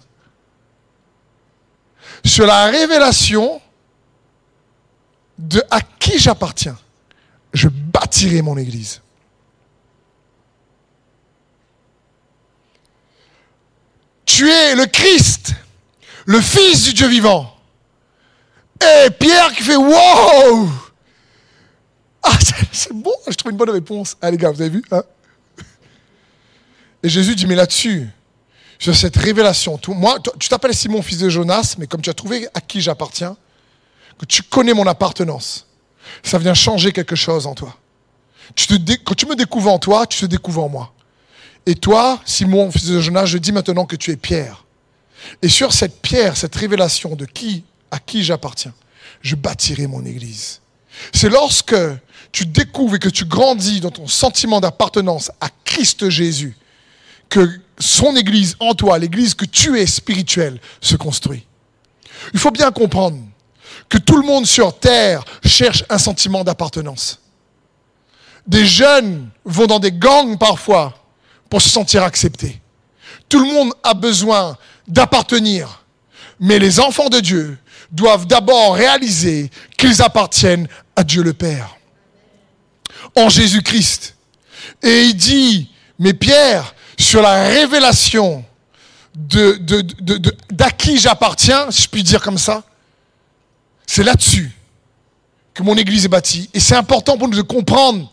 [2.25, 3.61] Sur la révélation
[5.37, 6.77] de à qui j'appartiens,
[7.53, 9.01] je bâtirai mon Église.
[14.25, 15.53] Tu es le Christ,
[16.27, 17.51] le Fils du Dieu vivant.
[18.81, 20.69] Et Pierre qui fait Wow
[22.21, 22.37] Ah,
[22.71, 24.17] c'est bon, je trouve une bonne réponse.
[24.21, 25.03] Ah, les gars, vous avez vu hein?
[27.01, 28.09] Et Jésus dit Mais là-dessus,
[28.77, 32.47] sur cette révélation, moi, tu t'appelles Simon, fils de Jonas, mais comme tu as trouvé
[32.53, 33.37] à qui j'appartiens,
[34.19, 35.65] que tu connais mon appartenance,
[36.23, 37.77] ça vient changer quelque chose en toi.
[38.53, 40.93] Tu te quand tu me découvres en toi, tu te découvres en moi.
[41.65, 44.66] Et toi, Simon, fils de Jonas, je dis maintenant que tu es Pierre.
[45.41, 48.73] Et sur cette pierre, cette révélation de qui à qui j'appartiens.
[49.21, 50.61] Je bâtirai mon Église.
[51.13, 51.75] C'est lorsque
[52.31, 56.55] tu découvres et que tu grandis dans ton sentiment d'appartenance à Christ Jésus
[57.29, 61.45] que son Église en toi, l'Église que tu es spirituelle, se construit.
[62.33, 63.19] Il faut bien comprendre
[63.89, 67.19] que tout le monde sur Terre cherche un sentiment d'appartenance.
[68.45, 70.93] Des jeunes vont dans des gangs parfois
[71.49, 72.61] pour se sentir acceptés.
[73.29, 75.83] Tout le monde a besoin d'appartenir.
[76.39, 77.57] Mais les enfants de Dieu
[77.91, 81.77] doivent d'abord réaliser qu'ils appartiennent à Dieu le Père.
[83.15, 84.15] En Jésus-Christ.
[84.83, 88.43] Et il dit, mais Pierre, sur la révélation
[89.15, 89.59] de,
[90.51, 92.63] d'à qui j'appartiens, si je puis dire comme ça,
[93.85, 94.51] c'est là-dessus
[95.53, 96.49] que mon Église est bâtie.
[96.53, 98.11] Et c'est important pour nous de comprendre.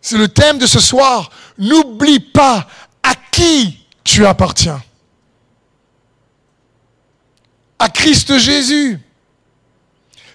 [0.00, 1.30] C'est le thème de ce soir.
[1.58, 2.68] N'oublie pas
[3.02, 4.80] à qui tu appartiens.
[7.78, 8.98] À Christ Jésus.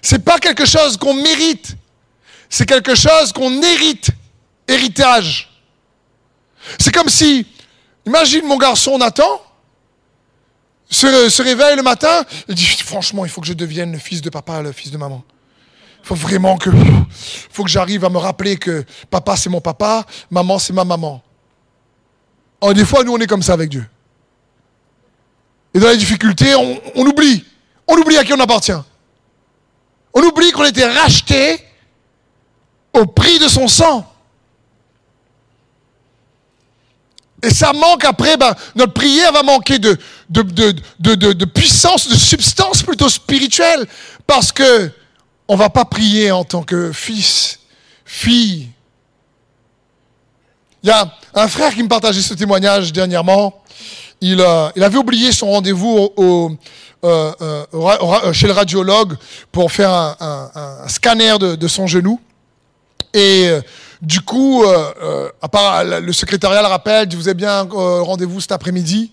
[0.00, 1.76] C'est pas quelque chose qu'on mérite.
[2.48, 4.10] C'est quelque chose qu'on hérite.
[4.68, 5.50] Héritage.
[6.78, 7.46] C'est comme si,
[8.06, 9.42] imagine mon garçon Nathan,
[10.90, 14.30] se, réveille le matin, et dit, franchement, il faut que je devienne le fils de
[14.30, 15.24] papa, le fils de maman.
[16.02, 16.70] Il faut vraiment que,
[17.50, 21.22] faut que j'arrive à me rappeler que papa c'est mon papa, maman c'est ma maman.
[22.74, 23.84] Des fois, nous, on est comme ça avec Dieu.
[25.74, 27.31] Et dans les difficultés, on, on oublie.
[27.92, 28.72] On oublie à qui on appartient.
[30.14, 31.62] On oublie qu'on était racheté
[32.94, 34.10] au prix de son sang.
[37.42, 39.98] Et ça manque après, ben, notre prière va manquer de,
[41.44, 43.86] puissance, de substance plutôt spirituelle,
[44.26, 44.90] parce que
[45.46, 47.58] on va pas prier en tant que fils,
[48.06, 48.70] fille.
[50.82, 53.61] Il y a un frère qui me partageait ce témoignage dernièrement.
[54.22, 56.08] Il, euh, avait oublié son rendez-vous
[57.04, 59.16] euh, euh, euh, chez le radiologue
[59.50, 62.20] pour faire un, scanner de, son genou.
[63.12, 63.50] Et
[64.00, 64.64] du coup,
[65.42, 69.10] à part, le secrétariat le rappelle, vous avez bien rendez-vous cet après-midi.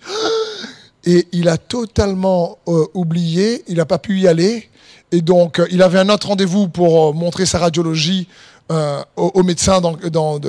[1.05, 2.59] Et il a totalement
[2.93, 4.69] oublié, il n'a pas pu y aller.
[5.11, 8.27] Et donc, il avait un autre rendez-vous pour montrer sa radiologie
[9.15, 10.39] au, médecin dans, dans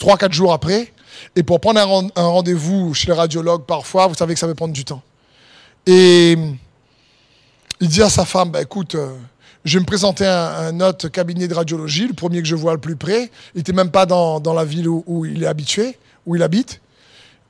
[0.00, 0.93] 3-4 jours après.
[1.36, 1.80] Et pour prendre
[2.16, 5.02] un, rendez-vous chez le radiologue, parfois, vous savez que ça peut prendre du temps.
[5.86, 6.36] Et
[7.80, 9.12] il dit à sa femme, bah, écoute, euh,
[9.64, 12.72] je vais me présenter à un, autre cabinet de radiologie, le premier que je vois
[12.72, 13.30] le plus près.
[13.54, 16.80] Il n'était même pas dans, la ville où, il est habitué, où il habite.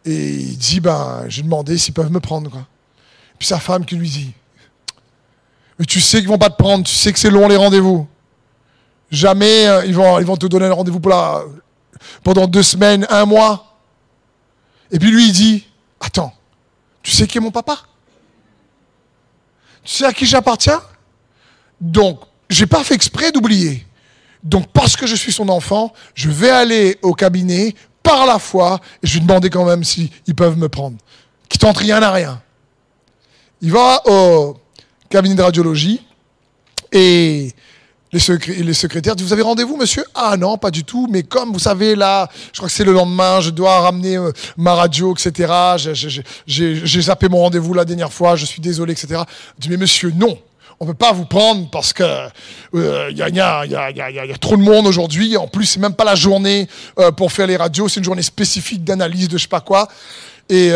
[0.04, 2.50] Et il dit, ben, j'ai demandé s'ils peuvent me prendre.
[2.50, 2.66] Quoi.
[3.38, 4.32] Puis sa femme qui lui dit,
[5.78, 8.06] mais tu sais qu'ils vont pas te prendre, tu sais que c'est long les rendez-vous.
[9.10, 11.42] Jamais euh, ils, vont, ils vont te donner un rendez-vous pour la,
[12.22, 13.76] pendant deux semaines, un mois.
[14.90, 15.66] Et puis lui, il dit,
[16.00, 16.32] attends,
[17.02, 17.78] tu sais qui est mon papa?
[19.82, 20.80] Tu sais à qui j'appartiens?
[21.80, 23.86] Donc, j'ai pas fait exprès d'oublier.
[24.42, 28.80] Donc, parce que je suis son enfant, je vais aller au cabinet par la foi
[29.02, 30.96] et je vais demander quand même s'ils peuvent me prendre.
[31.48, 32.42] Qui tente rien à rien.
[33.60, 34.56] Il va au
[35.08, 36.06] cabinet de radiologie
[36.92, 37.52] et
[38.14, 40.04] les, secrétaires disent, vous avez rendez-vous, monsieur?
[40.14, 41.08] Ah non, pas du tout.
[41.10, 44.30] Mais comme vous savez, là, je crois que c'est le lendemain, je dois ramener euh,
[44.56, 45.52] ma radio, etc.
[46.46, 49.22] J'ai zappé mon rendez-vous la dernière fois, je suis désolé, etc.
[49.56, 50.38] Je dis, mais monsieur, non.
[50.80, 52.02] On ne peut pas vous prendre parce que
[52.72, 53.64] il euh, y, a,
[54.40, 55.36] trop de monde aujourd'hui.
[55.36, 57.88] En plus, c'est même pas la journée euh, pour faire les radios.
[57.88, 59.88] C'est une journée spécifique d'analyse de je sais pas quoi.
[60.48, 60.72] Et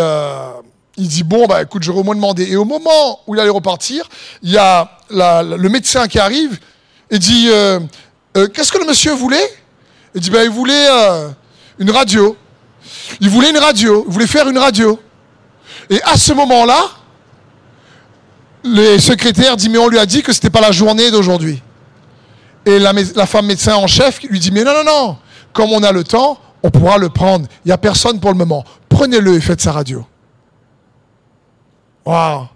[0.96, 2.44] il dit, bon, bah écoute, je vais au moins demander.
[2.44, 4.08] Et au moment où il allait repartir,
[4.42, 6.58] il y a le médecin qui arrive
[7.10, 7.80] et dit, euh,
[8.36, 9.50] euh, qu'est-ce que le monsieur voulait?
[10.14, 11.28] Il dit, bah il voulait euh,
[11.78, 12.36] une radio.
[13.20, 15.00] Il voulait une radio, il voulait faire une radio.
[15.90, 16.80] Et à ce moment-là,
[18.64, 21.62] le secrétaire dit, mais on lui a dit que ce n'était pas la journée d'aujourd'hui.
[22.66, 25.16] Et la, la, femme médecin en chef lui dit, mais non, non, non,
[25.52, 27.46] comme on a le temps, on pourra le prendre.
[27.64, 28.64] Il n'y a personne pour le moment.
[28.88, 30.04] Prenez-le et faites sa radio.
[32.04, 32.46] Waouh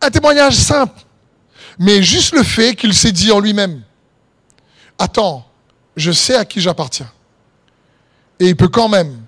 [0.00, 1.00] Un témoignage simple.
[1.82, 3.82] Mais juste le fait qu'il s'est dit en lui-même,
[5.00, 5.44] attends,
[5.96, 7.10] je sais à qui j'appartiens.
[8.38, 9.20] Et il peut quand même,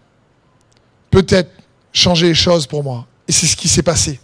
[1.10, 1.50] peut-être,
[1.92, 3.08] changer les choses pour moi.
[3.26, 4.20] Et c'est ce qui s'est passé.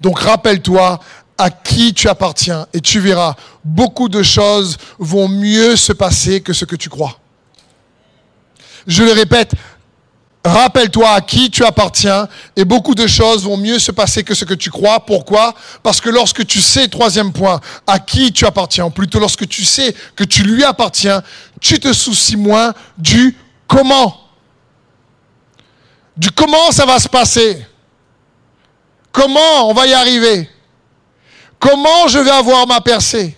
[0.00, 1.00] Donc rappelle-toi
[1.36, 3.34] à qui tu appartiens et tu verras,
[3.64, 7.18] beaucoup de choses vont mieux se passer que ce que tu crois.
[8.86, 9.54] Je le répète,
[10.44, 14.44] rappelle-toi à qui tu appartiens et beaucoup de choses vont mieux se passer que ce
[14.44, 15.00] que tu crois.
[15.00, 15.54] Pourquoi?
[15.82, 19.64] Parce que lorsque tu sais, troisième point, à qui tu appartiens, ou plutôt lorsque tu
[19.64, 21.22] sais que tu lui appartiens,
[21.60, 23.36] tu te soucies moins du
[23.68, 24.18] comment.
[26.16, 27.64] Du comment ça va se passer.
[29.12, 30.48] Comment on va y arriver
[31.58, 33.36] Comment je vais avoir ma percée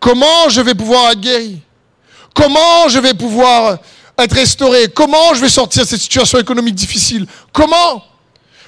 [0.00, 1.60] Comment je vais pouvoir être guéri
[2.34, 3.78] Comment je vais pouvoir
[4.18, 7.26] être restauré Comment je vais sortir de cette situation économique difficile?
[7.52, 8.04] Comment?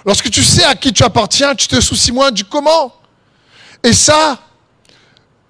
[0.04, 2.94] Lorsque tu sais à qui tu appartiens, tu te soucies moins du comment.
[3.82, 4.38] Et ça,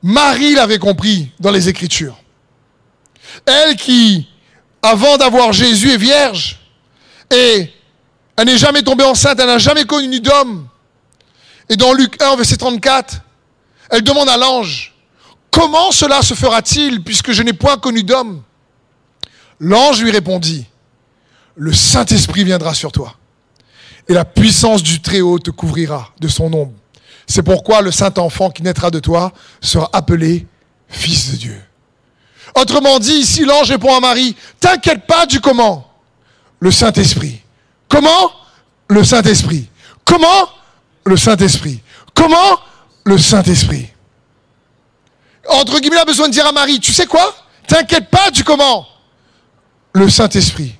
[0.03, 2.17] Marie l'avait compris dans les Écritures.
[3.47, 4.27] Elle qui,
[4.83, 6.59] avant d'avoir Jésus, est vierge,
[7.31, 7.71] et
[8.37, 10.67] elle n'est jamais tombée enceinte, elle n'a jamais connu d'homme.
[11.69, 13.21] Et dans Luc 1, verset 34,
[13.91, 14.95] elle demande à l'ange,
[15.51, 18.43] comment cela se fera-t-il puisque je n'ai point connu d'homme?
[19.61, 20.67] L'ange lui répondit,
[21.55, 23.15] le Saint-Esprit viendra sur toi,
[24.09, 26.73] et la puissance du Très-Haut te couvrira de son ombre.
[27.27, 30.47] C'est pourquoi le Saint-Enfant qui naîtra de toi sera appelé
[30.89, 31.63] Fils de Dieu.
[32.57, 35.87] Autrement dit, ici l'ange répond à Marie, t'inquiète pas du comment.
[36.59, 37.41] Le Saint-Esprit.
[37.89, 38.33] Comment?
[38.89, 39.69] Le Saint-Esprit.
[40.05, 40.49] Comment?
[41.05, 41.81] Le Saint-Esprit.
[42.15, 42.59] Comment?
[43.05, 43.89] Le Saint-Esprit.
[45.49, 47.35] Entre guillemets, il a besoin de dire à Marie, tu sais quoi?
[47.67, 48.87] T'inquiète pas du comment
[49.93, 50.75] le Saint-Esprit.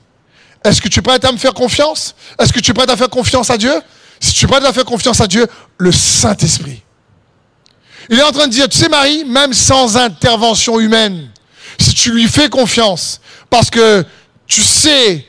[0.65, 2.15] Est-ce que tu es prêt à me faire confiance?
[2.39, 3.73] Est-ce que tu es prêt à faire confiance à Dieu?
[4.21, 5.47] Si tu es prêt à faire confiance à Dieu,
[5.79, 6.83] le Saint-Esprit.
[8.11, 11.31] Il est en train de dire, tu sais Marie, même sans intervention humaine,
[11.79, 14.05] si tu lui fais confiance, parce que
[14.47, 15.25] tu sais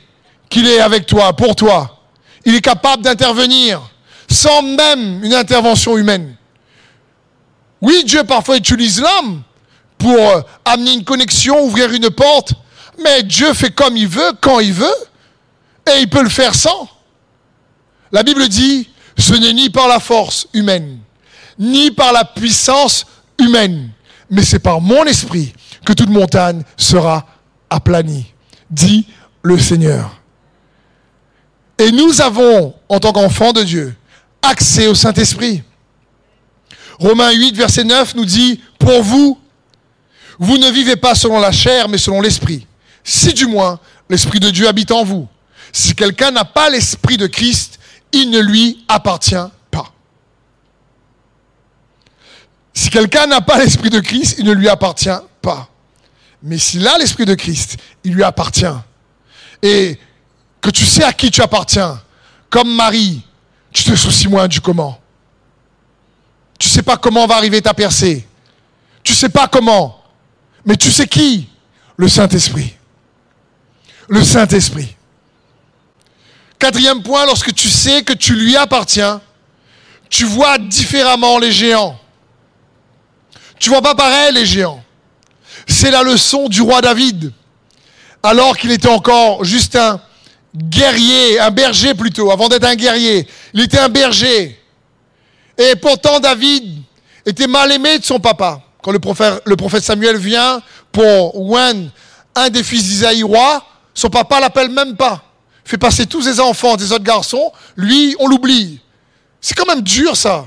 [0.50, 2.00] qu'il est avec toi, pour toi,
[2.44, 3.80] il est capable d'intervenir
[4.28, 6.36] sans même une intervention humaine.
[7.80, 9.42] Oui, Dieu parfois utilise l'homme
[9.98, 10.18] pour
[10.64, 12.54] amener une connexion, ouvrir une porte,
[12.98, 14.94] mais Dieu fait comme il veut, quand il veut,
[15.86, 16.88] et il peut le faire sans.
[18.10, 18.88] La Bible dit,
[19.18, 20.98] ce n'est ni par la force humaine,
[21.58, 23.06] ni par la puissance
[23.38, 23.90] humaine,
[24.30, 25.52] mais c'est par mon esprit
[25.84, 27.26] que toute montagne sera
[27.70, 28.32] aplanie,
[28.70, 29.06] dit
[29.42, 30.18] le Seigneur.
[31.78, 33.96] Et nous avons, en tant qu'enfants de Dieu,
[34.42, 35.62] accès au Saint-Esprit.
[36.98, 39.38] Romains 8, verset 9 nous dit, pour vous,
[40.38, 42.66] vous ne vivez pas selon la chair, mais selon l'Esprit
[43.04, 45.28] si du moins l'Esprit de Dieu habite en vous.
[45.72, 47.78] Si quelqu'un n'a pas l'Esprit de Christ,
[48.12, 49.34] il ne lui appartient
[49.70, 49.92] pas.
[52.74, 55.08] Si quelqu'un n'a pas l'Esprit de Christ, il ne lui appartient
[55.40, 55.68] pas.
[56.42, 58.64] Mais s'il a l'Esprit de Christ, il lui appartient.
[59.62, 59.98] Et
[60.60, 62.00] que tu sais à qui tu appartiens,
[62.50, 63.22] comme Marie,
[63.72, 65.00] tu te soucies moins du comment.
[66.58, 68.26] Tu ne sais pas comment va arriver ta percée.
[69.02, 70.00] Tu ne sais pas comment.
[70.64, 71.48] Mais tu sais qui?
[71.96, 72.74] Le Saint-Esprit
[74.12, 74.94] le Saint-Esprit.
[76.58, 79.22] Quatrième point, lorsque tu sais que tu lui appartiens,
[80.10, 81.98] tu vois différemment les géants.
[83.58, 84.84] Tu vois pas pareil les géants.
[85.66, 87.32] C'est la leçon du roi David.
[88.22, 89.98] Alors qu'il était encore juste un
[90.54, 93.26] guerrier, un berger plutôt, avant d'être un guerrier.
[93.54, 94.60] Il était un berger.
[95.56, 96.82] Et pourtant David
[97.24, 98.60] était mal aimé de son papa.
[98.82, 100.60] Quand le prophète, Samuel vient
[100.92, 101.88] pour Ouen,
[102.34, 103.64] un des fils d'Isaïe roi,
[103.94, 105.22] son papa l'appelle même pas.
[105.64, 107.52] Fait passer tous ses enfants des autres garçons.
[107.76, 108.80] Lui, on l'oublie.
[109.40, 110.46] C'est quand même dur, ça.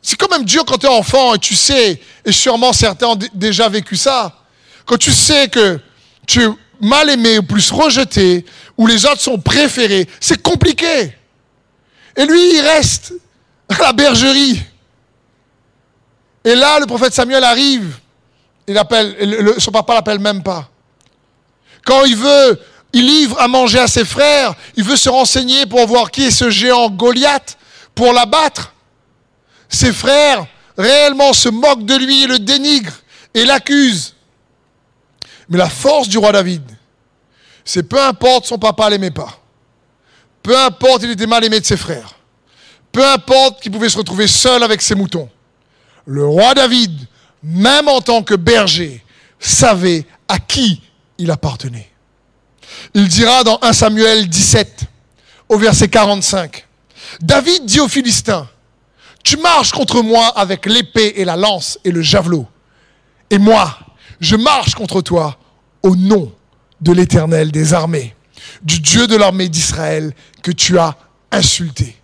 [0.00, 3.18] C'est quand même dur quand tu es enfant et tu sais, et sûrement certains ont
[3.34, 4.36] déjà vécu ça,
[4.84, 5.78] quand tu sais que
[6.26, 6.48] tu es
[6.80, 8.44] mal aimé ou plus rejeté,
[8.76, 11.16] ou les autres sont préférés, c'est compliqué.
[12.16, 13.14] Et lui, il reste
[13.68, 14.60] à la bergerie.
[16.44, 17.94] Et là, le prophète Samuel arrive.
[18.66, 20.68] Il appelle, son papa l'appelle même pas.
[21.84, 22.60] Quand il veut
[22.92, 26.30] il livre à manger à ses frères, il veut se renseigner pour voir qui est
[26.30, 27.56] ce géant Goliath,
[27.94, 28.74] pour l'abattre.
[29.68, 33.00] Ses frères réellement se moquent de lui et le dénigrent
[33.34, 34.14] et l'accusent.
[35.48, 36.62] Mais la force du roi David,
[37.64, 39.40] c'est peu importe son papa l'aimait pas,
[40.42, 42.14] peu importe il était mal aimé de ses frères,
[42.90, 45.28] peu importe qu'il pouvait se retrouver seul avec ses moutons,
[46.06, 46.92] le roi David,
[47.42, 49.04] même en tant que berger,
[49.38, 50.80] savait à qui
[51.22, 51.88] il appartenait.
[52.94, 54.80] Il dira dans 1 Samuel 17,
[55.48, 56.66] au verset 45,
[57.20, 58.48] David dit aux Philistins,
[59.22, 62.46] tu marches contre moi avec l'épée et la lance et le javelot.
[63.30, 63.78] Et moi,
[64.20, 65.38] je marche contre toi
[65.84, 66.32] au nom
[66.80, 68.16] de l'Éternel des armées,
[68.62, 70.12] du Dieu de l'armée d'Israël
[70.42, 70.96] que tu as
[71.30, 71.94] insulté.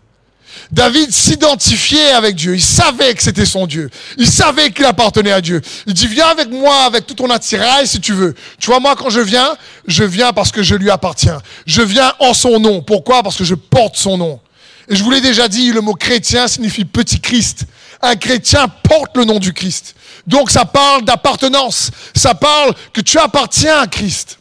[0.70, 2.54] David s'identifiait avec Dieu.
[2.54, 3.88] Il savait que c'était son Dieu.
[4.18, 5.62] Il savait qu'il appartenait à Dieu.
[5.86, 8.34] Il dit, viens avec moi avec tout ton attirail si tu veux.
[8.58, 9.56] Tu vois, moi, quand je viens,
[9.86, 11.40] je viens parce que je lui appartiens.
[11.66, 12.82] Je viens en son nom.
[12.82, 13.22] Pourquoi?
[13.22, 14.40] Parce que je porte son nom.
[14.88, 17.64] Et je vous l'ai déjà dit, le mot chrétien signifie petit Christ.
[18.02, 19.94] Un chrétien porte le nom du Christ.
[20.26, 21.90] Donc ça parle d'appartenance.
[22.14, 24.38] Ça parle que tu appartiens à Christ.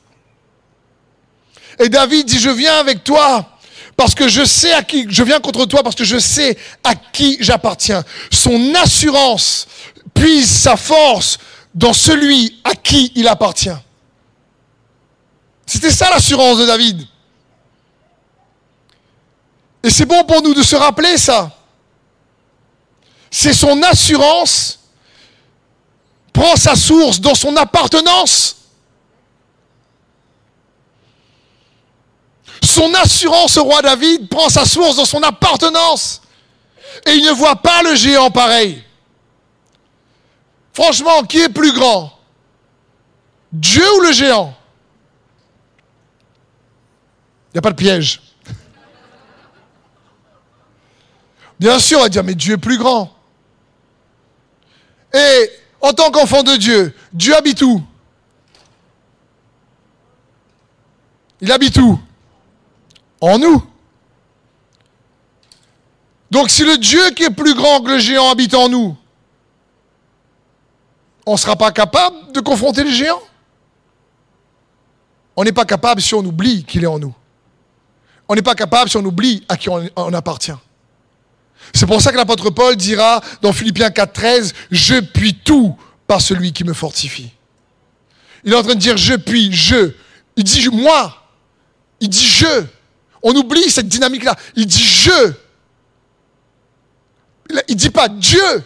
[1.80, 3.57] Et David dit, je viens avec toi
[3.98, 6.93] parce que je sais à qui, je viens contre toi parce que je sais à
[6.95, 8.06] qui j'appartiens.
[8.32, 9.68] Son assurance
[10.14, 11.39] puise sa force
[11.74, 13.76] dans celui à qui il appartient.
[15.66, 17.06] C'était ça l'assurance de David.
[19.82, 21.52] Et c'est bon pour nous de se rappeler ça.
[23.32, 24.80] C'est son assurance
[26.32, 28.66] prend sa source dans son appartenance.
[32.78, 36.21] Son assurance au roi David prend sa source dans son appartenance.
[37.07, 38.84] Et il ne voit pas le géant pareil.
[40.73, 42.13] Franchement, qui est plus grand?
[43.51, 44.55] Dieu ou le géant?
[47.49, 48.21] Il n'y a pas de piège.
[51.59, 53.11] Bien sûr, on va dire, mais Dieu est plus grand.
[55.15, 55.49] Et
[55.82, 57.84] en tant qu'enfant de Dieu, Dieu habite où?
[61.41, 61.99] Il habite où?
[63.22, 63.63] En nous.
[66.30, 68.97] Donc si le Dieu qui est plus grand que le géant habite en nous,
[71.26, 73.22] on ne sera pas capable de confronter le géant?
[75.36, 77.13] On n'est pas capable si on oublie qu'il est en nous.
[78.28, 80.55] On n'est pas capable si on oublie à qui on appartient.
[81.74, 86.53] C'est pour ça que l'apôtre Paul dira dans Philippiens 4.13, je puis tout par celui
[86.53, 87.32] qui me fortifie.
[88.43, 89.91] Il est en train de dire je puis, je.
[90.36, 91.24] Il dit moi.
[91.99, 92.65] Il dit je.
[93.24, 94.36] On oublie cette dynamique-là.
[94.55, 95.34] Il dit je.
[97.68, 98.63] Il dit pas Dieu.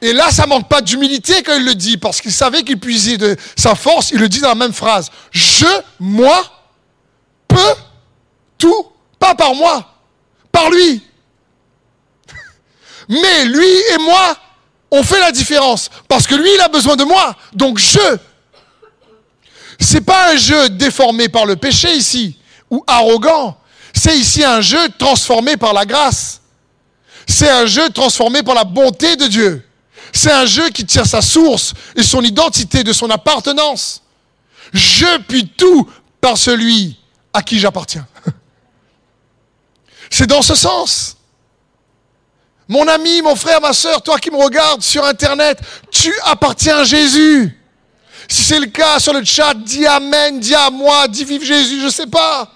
[0.00, 3.16] Et là, ça manque pas d'humilité quand il le dit, parce qu'il savait qu'il puisait
[3.16, 4.10] de sa force.
[4.10, 5.10] Il le dit dans la même phrase.
[5.30, 5.66] Je,
[5.98, 6.44] moi,
[7.48, 7.74] peux
[8.58, 8.86] tout,
[9.18, 9.94] pas par moi
[10.54, 11.02] par lui.
[13.08, 14.36] Mais lui et moi,
[14.92, 15.90] on fait la différence.
[16.08, 17.36] Parce que lui, il a besoin de moi.
[17.52, 18.18] Donc je.
[19.84, 22.38] C'est pas un jeu déformé par le péché ici,
[22.70, 23.58] ou arrogant.
[23.92, 26.40] C'est ici un jeu transformé par la grâce.
[27.26, 29.68] C'est un jeu transformé par la bonté de Dieu.
[30.10, 34.02] C'est un jeu qui tire sa source et son identité de son appartenance.
[34.72, 35.86] Je puis tout
[36.18, 36.98] par celui
[37.34, 38.06] à qui j'appartiens.
[40.10, 41.18] C'est dans ce sens.
[42.68, 45.58] Mon ami, mon frère, ma soeur, toi qui me regardes sur Internet,
[45.90, 47.60] tu appartiens à Jésus.
[48.28, 51.80] Si c'est le cas sur le chat, dis Amen, dis à moi, dis vive Jésus,
[51.80, 52.50] je ne sais pas.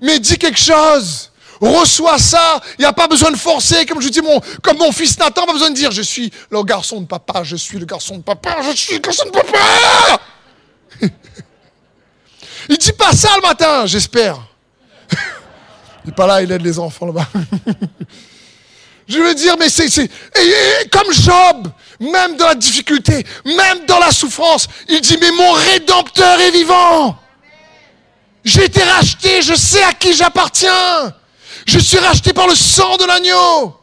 [0.00, 1.30] Mais dis quelque chose.
[1.60, 2.60] Reçois ça.
[2.78, 4.20] Il n'y a pas besoin de forcer, comme je dis,
[4.62, 7.54] comme mon fils Nathan, pas besoin de dire, je suis le garçon de papa, je
[7.54, 9.58] suis le garçon de papa, je suis le garçon de papa.
[12.68, 14.40] Il dit pas ça le matin, j'espère.
[16.04, 17.28] Il n'est pas là, il aide les enfants là-bas.
[19.12, 20.08] Je veux dire, mais c'est,
[20.90, 21.68] comme Job,
[22.00, 27.18] même dans la difficulté, même dans la souffrance, il dit, mais mon rédempteur est vivant.
[28.42, 31.14] J'ai été racheté, je sais à qui j'appartiens.
[31.66, 33.76] Je suis racheté par le sang de l'agneau.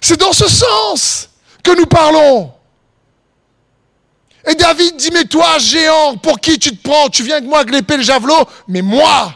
[0.00, 1.28] C'est dans ce sens
[1.62, 2.52] que nous parlons.
[4.48, 7.10] Et David dit, mais toi, géant, pour qui tu te prends?
[7.10, 9.34] Tu viens avec moi avec l'épée et le javelot Mais moi,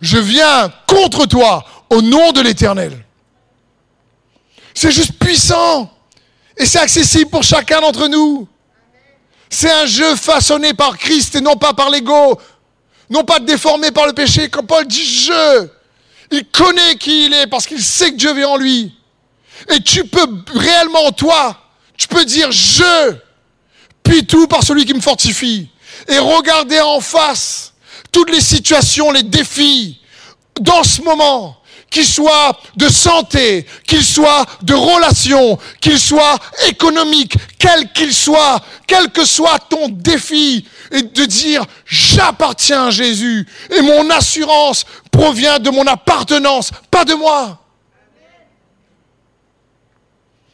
[0.00, 3.04] je viens contre toi au nom de l'Éternel.
[4.74, 5.90] C'est juste puissant.
[6.56, 8.48] Et c'est accessible pour chacun d'entre nous.
[9.48, 12.40] C'est un jeu façonné par Christ et non pas par l'ego.
[13.10, 14.48] Non pas déformé par le péché.
[14.48, 15.68] Quand Paul dit je,
[16.30, 18.94] il connaît qui il est parce qu'il sait que Dieu vit en lui.
[19.68, 21.58] Et tu peux réellement, toi,
[21.96, 23.14] tu peux dire je,
[24.02, 25.68] puis tout par celui qui me fortifie.
[26.08, 27.74] et regarder en face
[28.10, 30.00] toutes les situations, les défis
[30.60, 31.61] dans ce moment,
[31.92, 39.10] qu'ils soient de santé, qu'ils soient de relations, qu'ils soient économiques, quels qu'ils soient, quel
[39.10, 45.70] que soit ton défi, et de dire j'appartiens à Jésus et mon assurance provient de
[45.70, 47.60] mon appartenance, pas de moi.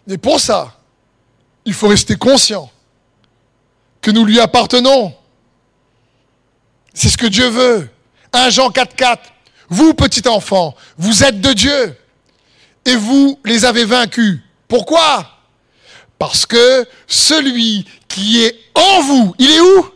[0.09, 0.75] Et pour ça,
[1.65, 2.69] il faut rester conscient
[4.01, 5.15] que nous lui appartenons.
[6.95, 7.89] C'est ce que Dieu veut.
[8.33, 9.19] 1 Jean 4.4.
[9.69, 11.97] Vous, petit enfant, vous êtes de Dieu
[12.85, 14.41] et vous les avez vaincus.
[14.67, 15.27] Pourquoi?
[16.19, 19.91] Parce que celui qui est en vous, il est où?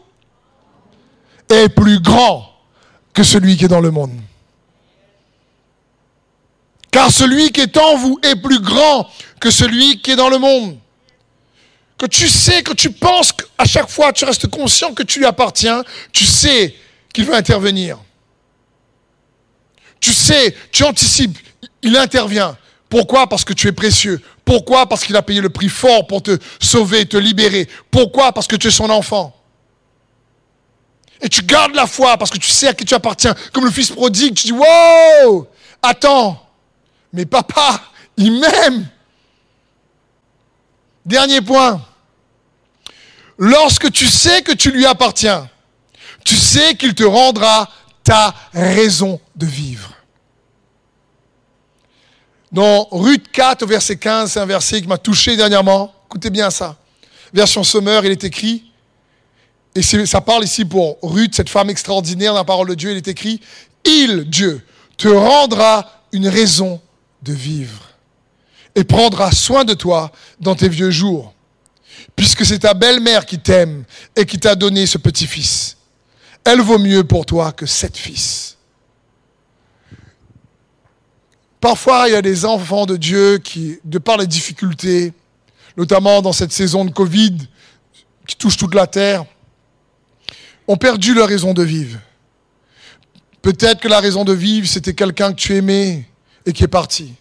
[1.48, 2.50] Est plus grand
[3.12, 4.12] que celui qui est dans le monde.
[6.90, 9.08] Car celui qui est en vous est plus grand
[9.40, 10.78] que celui qui est dans le monde.
[11.98, 15.26] Que tu sais, que tu penses qu'à chaque fois tu restes conscient que tu lui
[15.26, 16.74] appartiens, tu sais
[17.12, 17.98] qu'il veut intervenir.
[20.02, 21.38] Tu sais, tu anticipes,
[21.80, 22.58] il intervient.
[22.88, 23.28] Pourquoi?
[23.28, 24.20] Parce que tu es précieux.
[24.44, 24.86] Pourquoi?
[24.86, 27.68] Parce qu'il a payé le prix fort pour te sauver, te libérer.
[27.90, 28.32] Pourquoi?
[28.32, 29.34] Parce que tu es son enfant.
[31.20, 33.32] Et tu gardes la foi parce que tu sais à qui tu appartiens.
[33.52, 35.48] Comme le fils prodigue, tu dis, wow,
[35.80, 36.44] attends,
[37.12, 37.80] mais papa,
[38.16, 38.88] il m'aime.
[41.06, 41.80] Dernier point.
[43.38, 45.48] Lorsque tu sais que tu lui appartiens,
[46.24, 47.68] tu sais qu'il te rendra
[48.04, 49.92] ta raison de vivre.
[52.50, 55.94] Dans Ruth 4, verset 15, c'est un verset qui m'a touché dernièrement.
[56.06, 56.76] Écoutez bien ça.
[57.32, 58.64] Version Sommer, il est écrit,
[59.74, 62.98] et ça parle ici pour Ruth, cette femme extraordinaire dans la parole de Dieu, il
[62.98, 63.40] est écrit,
[63.84, 64.64] il, Dieu,
[64.98, 66.80] te rendra une raison
[67.22, 67.88] de vivre
[68.74, 71.32] et prendra soin de toi dans tes vieux jours,
[72.14, 73.84] puisque c'est ta belle-mère qui t'aime
[74.14, 75.78] et qui t'a donné ce petit-fils.
[76.44, 78.56] Elle vaut mieux pour toi que sept fils.
[81.60, 85.12] Parfois, il y a des enfants de Dieu qui, de par les difficultés,
[85.76, 87.36] notamment dans cette saison de Covid
[88.26, 89.24] qui touche toute la terre,
[90.66, 92.00] ont perdu leur raison de vivre.
[93.42, 96.08] Peut-être que la raison de vivre, c'était quelqu'un que tu aimais
[96.46, 97.14] et qui est parti.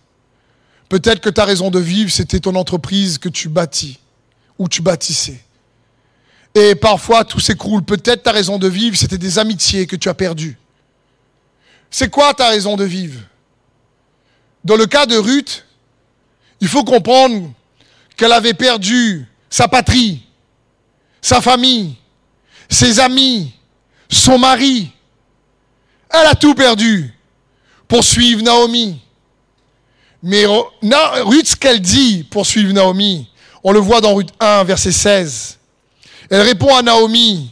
[0.89, 3.99] Peut-être que ta raison de vivre, c'était ton entreprise que tu bâtis
[4.57, 5.41] ou tu bâtissais.
[6.53, 7.83] Et parfois, tout s'écroule.
[7.83, 10.57] Peut-être ta raison de vivre, c'était des amitiés que tu as perdues.
[11.89, 13.19] C'est quoi ta raison de vivre?
[14.63, 15.65] Dans le cas de Ruth,
[16.59, 17.51] il faut comprendre
[18.15, 20.23] qu'elle avait perdu sa patrie,
[21.21, 21.95] sa famille,
[22.69, 23.53] ses amis,
[24.09, 24.91] son mari.
[26.09, 27.13] Elle a tout perdu
[27.87, 29.01] pour suivre Naomi.
[30.21, 33.27] Mais Ruth, ce qu'elle dit pour suivre Naomi,
[33.63, 35.57] on le voit dans Ruth 1, verset 16.
[36.31, 37.51] Elle répond à Naomi,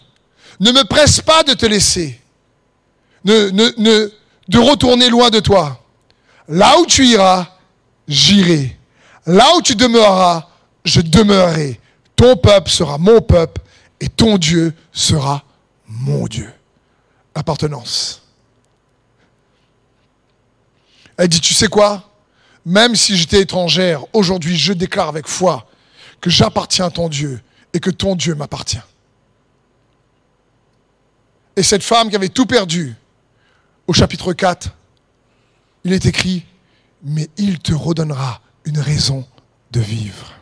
[0.62, 2.18] ne me presse pas de te laisser,
[3.26, 3.50] ne,
[4.48, 5.84] de retourner loin de toi.
[6.48, 7.46] Là où tu iras,
[8.08, 8.78] j'irai.
[9.26, 10.48] Là où tu demeureras,
[10.86, 11.78] je demeurerai.
[12.16, 13.62] Ton peuple sera mon peuple
[14.00, 15.44] et ton Dieu sera
[15.86, 16.52] mon Dieu.
[17.36, 18.22] Appartenance.
[21.18, 22.10] Elle dit, tu sais quoi?
[22.66, 25.68] Même si j'étais étrangère, aujourd'hui je déclare avec foi
[26.22, 27.42] que j'appartiens à ton Dieu
[27.74, 28.82] et que ton Dieu m'appartient.
[31.56, 32.96] Et cette femme qui avait tout perdu,
[33.88, 34.70] au chapitre 4,
[35.84, 36.46] il est écrit,
[37.04, 39.26] mais il te redonnera une raison
[39.72, 40.34] de vivre.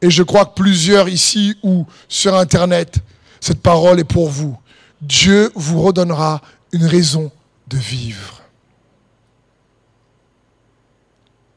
[0.00, 2.98] Et je crois que plusieurs ici ou sur Internet,
[3.40, 4.58] cette parole est pour vous.
[5.00, 6.40] Dieu vous redonnera
[6.72, 7.30] une raison
[7.68, 8.42] de vivre.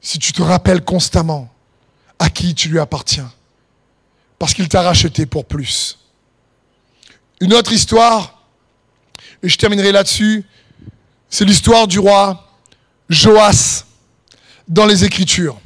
[0.01, 1.49] Si tu te rappelles constamment
[2.19, 3.31] à qui tu lui appartiens,
[4.39, 5.97] parce qu'il t'a racheté pour plus.
[7.39, 8.41] Une autre histoire,
[9.43, 10.45] et je terminerai là-dessus,
[11.29, 12.47] c'est l'histoire du roi
[13.09, 13.85] Joas
[14.67, 15.59] dans les Écritures.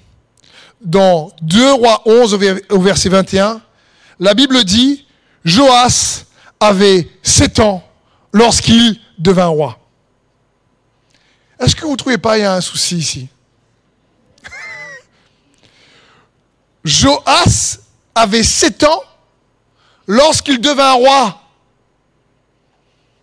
[0.82, 2.38] Dans 2 rois 11
[2.70, 3.62] au verset 21,
[4.20, 5.06] la Bible dit,
[5.46, 6.26] Joas
[6.60, 7.84] avait 7 ans
[8.34, 9.80] lorsqu'il devint roi.
[11.60, 13.30] Est-ce que vous ne trouvez pas qu'il y a un souci ici?
[16.84, 17.81] Joas
[18.16, 19.04] avait 7 ans
[20.08, 21.42] lorsqu'il devint roi.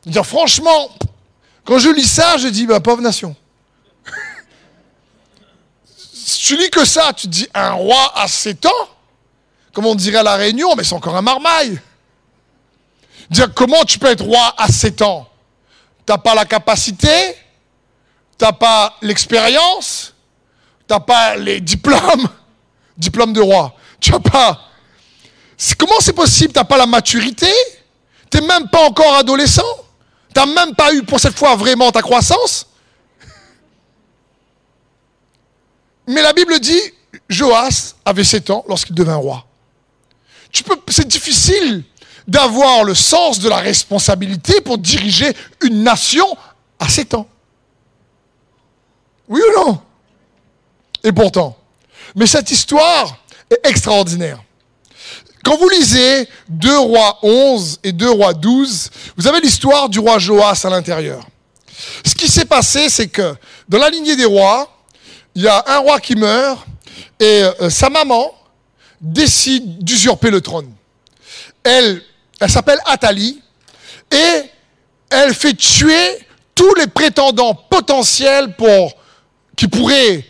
[0.06, 0.90] Dire franchement,
[1.64, 3.36] quand je lis ça, je dis, bah, pauvre nation.
[5.94, 8.88] si tu lis que ça, tu te dis, un roi à 7 ans,
[9.72, 11.78] comme on dirait à la Réunion, mais c'est encore un marmaille.
[13.30, 15.28] Dire comment tu peux être roi à 7 ans?
[16.06, 17.36] T'as pas la capacité,
[18.38, 20.14] t'as pas l'expérience,
[20.86, 22.28] t'as pas les diplômes,
[22.96, 23.74] diplôme de roi.
[24.00, 24.67] Tu as pas
[25.76, 26.52] Comment c'est possible?
[26.52, 27.50] Tu n'as pas la maturité?
[28.30, 29.62] Tu n'es même pas encore adolescent?
[30.34, 32.66] Tu n'as même pas eu pour cette fois vraiment ta croissance?
[36.06, 36.80] Mais la Bible dit,
[37.28, 39.44] Joas avait 7 ans lorsqu'il devint roi.
[40.52, 41.82] Tu peux, c'est difficile
[42.26, 46.36] d'avoir le sens de la responsabilité pour diriger une nation
[46.78, 47.26] à 7 ans.
[49.28, 49.80] Oui ou non?
[51.02, 51.56] Et pourtant.
[52.14, 53.18] Mais cette histoire
[53.50, 54.42] est extraordinaire.
[55.44, 60.18] Quand vous lisez 2 rois 11 et 2 rois 12, vous avez l'histoire du roi
[60.18, 61.26] Joas à l'intérieur.
[62.04, 63.34] Ce qui s'est passé, c'est que
[63.68, 64.68] dans la lignée des rois,
[65.34, 66.66] il y a un roi qui meurt
[67.20, 68.32] et euh, sa maman
[69.00, 70.72] décide d'usurper le trône.
[71.62, 72.02] Elle,
[72.40, 73.40] elle s'appelle Athalie
[74.10, 74.42] et
[75.10, 76.18] elle fait tuer
[76.54, 78.94] tous les prétendants potentiels pour,
[79.56, 80.24] qui pourraient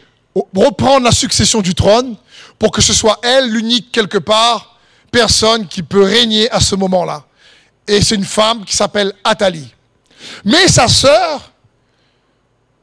[0.54, 2.16] reprendre la succession du trône
[2.58, 4.67] pour que ce soit elle l'unique quelque part
[5.10, 7.24] personne qui peut régner à ce moment-là.
[7.86, 9.74] Et c'est une femme qui s'appelle Athalie.
[10.44, 11.52] Mais sa sœur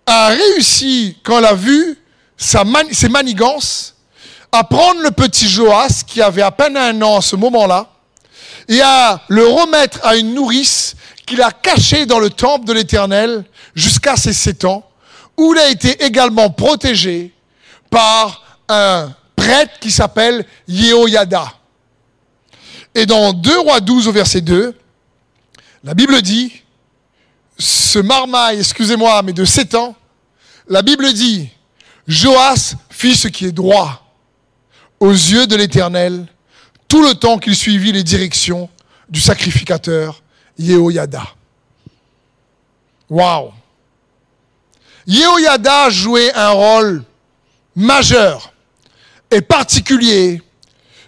[0.05, 1.99] a réussi, quand elle a vu
[2.37, 3.95] ses manigances,
[4.51, 7.89] à prendre le petit Joas, qui avait à peine un an à ce moment-là,
[8.67, 10.95] et à le remettre à une nourrice
[11.25, 13.43] qu'il a cachée dans le temple de l'Éternel
[13.75, 14.89] jusqu'à ses sept ans,
[15.37, 17.33] où il a été également protégé
[17.89, 21.51] par un prêtre qui s'appelle Yehoyada.
[22.95, 24.73] Et dans 2 Rois 12 au verset 2,
[25.83, 26.63] la Bible dit,
[27.59, 29.95] ce marmaille, excusez-moi, mais de 7 ans,
[30.67, 31.49] la Bible dit,
[32.07, 34.01] Joas fit ce qui est droit
[34.99, 36.25] aux yeux de l'Éternel
[36.87, 38.69] tout le temps qu'il suivit les directions
[39.09, 40.21] du sacrificateur
[40.57, 41.23] Yehoyada.
[43.09, 43.51] Waouh!
[45.05, 47.03] Yehoyada jouait un rôle
[47.75, 48.53] majeur
[49.29, 50.41] et particulier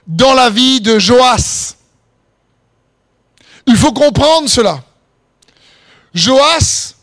[0.05, 1.76] dans la vie de Joas.
[3.67, 4.81] Il faut comprendre cela.
[6.13, 6.95] Joas,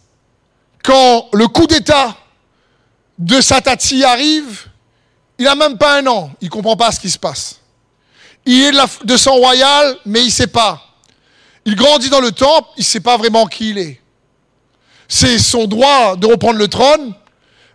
[0.82, 2.16] quand le coup d'État
[3.18, 4.66] de Satati arrive,
[5.38, 7.60] il n'a même pas un an, il ne comprend pas ce qui se passe.
[8.46, 10.82] Il est de, sang royal, mais il ne sait pas.
[11.66, 14.00] Il grandit dans le temple, il ne sait pas vraiment qui il est.
[15.06, 17.14] C'est son droit de reprendre le trône,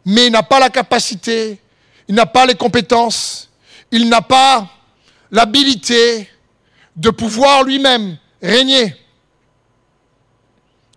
[0.04, 1.60] mais il n'a pas la capacité,
[2.08, 3.50] il n'a pas les compétences,
[3.92, 4.68] il n'a pas
[5.32, 6.28] l'habilité
[6.96, 8.96] de pouvoir lui-même régner.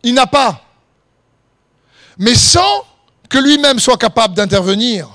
[0.03, 0.63] Il n'a pas.
[2.19, 2.85] Mais sans
[3.29, 5.09] que lui-même soit capable d'intervenir,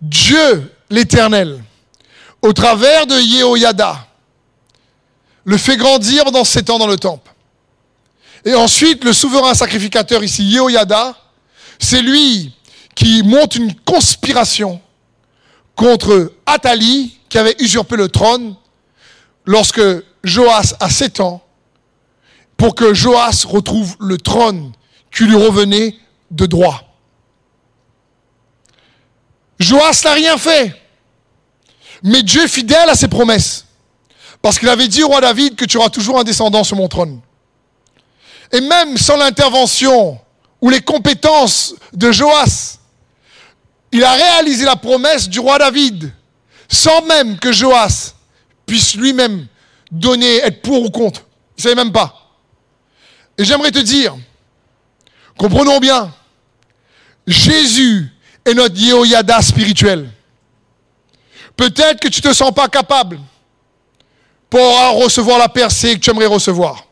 [0.00, 1.62] Dieu l'Éternel,
[2.42, 4.06] au travers de Yehoyada,
[5.44, 7.32] le fait grandir dans sept ans dans le temple.
[8.44, 11.16] Et ensuite, le souverain sacrificateur ici, Yehoyada,
[11.78, 12.52] c'est lui
[12.94, 14.80] qui monte une conspiration
[15.74, 18.56] contre Athalie, qui avait usurpé le trône,
[19.48, 19.80] lorsque
[20.24, 21.42] Joas a 7 ans
[22.58, 24.72] pour que Joas retrouve le trône
[25.10, 25.96] qui lui revenait
[26.30, 26.84] de droit.
[29.58, 30.76] Joas n'a rien fait.
[32.02, 33.64] Mais Dieu est fidèle à ses promesses.
[34.42, 36.86] Parce qu'il avait dit au roi David que tu auras toujours un descendant sur mon
[36.86, 37.18] trône.
[38.52, 40.20] Et même sans l'intervention
[40.60, 42.80] ou les compétences de Joas,
[43.92, 46.12] il a réalisé la promesse du roi David,
[46.68, 48.12] sans même que Joas
[48.68, 49.48] puisse lui-même
[49.90, 51.22] donner, être pour ou contre.
[51.56, 52.14] Il ne savait même pas.
[53.36, 54.16] Et j'aimerais te dire,
[55.36, 56.14] comprenons bien,
[57.26, 58.08] Jésus
[58.44, 60.08] est notre Yehoyada spirituel.
[61.56, 63.18] Peut-être que tu ne te sens pas capable
[64.48, 64.62] pour
[65.02, 66.84] recevoir la percée que tu aimerais recevoir.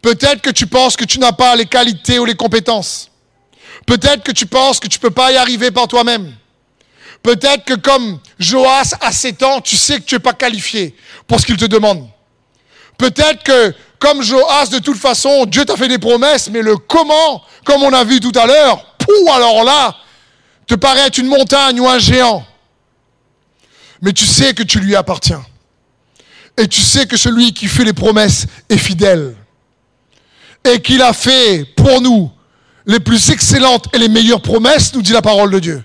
[0.00, 3.10] Peut-être que tu penses que tu n'as pas les qualités ou les compétences.
[3.86, 6.34] Peut-être que tu penses que tu ne peux pas y arriver par toi-même.
[7.26, 10.94] Peut-être que comme Joas à 7 ans, tu sais que tu n'es pas qualifié
[11.26, 12.06] pour ce qu'il te demande.
[12.98, 17.42] Peut-être que comme Joas, de toute façon, Dieu t'a fait des promesses, mais le comment,
[17.64, 19.96] comme on a vu tout à l'heure, pour alors là,
[20.68, 22.46] te paraît être une montagne ou un géant.
[24.02, 25.44] Mais tu sais que tu lui appartiens.
[26.56, 29.34] Et tu sais que celui qui fait les promesses est fidèle.
[30.64, 32.30] Et qu'il a fait pour nous
[32.86, 35.84] les plus excellentes et les meilleures promesses, nous dit la parole de Dieu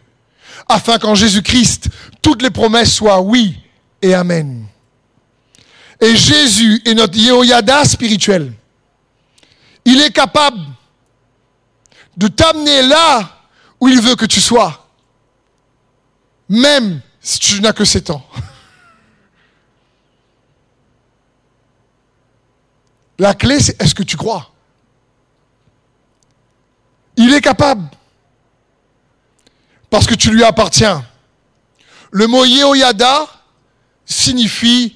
[0.72, 1.90] afin qu'en Jésus-Christ,
[2.22, 3.60] toutes les promesses soient oui
[4.02, 4.66] et amen.
[6.00, 8.54] Et Jésus est notre Yehoyada spirituel.
[9.86, 10.60] Il est capable
[12.18, 13.38] de t'amener là
[13.80, 14.88] où il veut que tu sois,
[16.50, 18.26] même si tu n'as que 7 ans.
[23.20, 24.52] La clé, c'est est-ce que tu crois?
[27.16, 27.88] Il est capable
[29.92, 31.06] parce que tu lui appartiens.
[32.12, 33.28] Le mot Yehoyada
[34.06, 34.96] signifie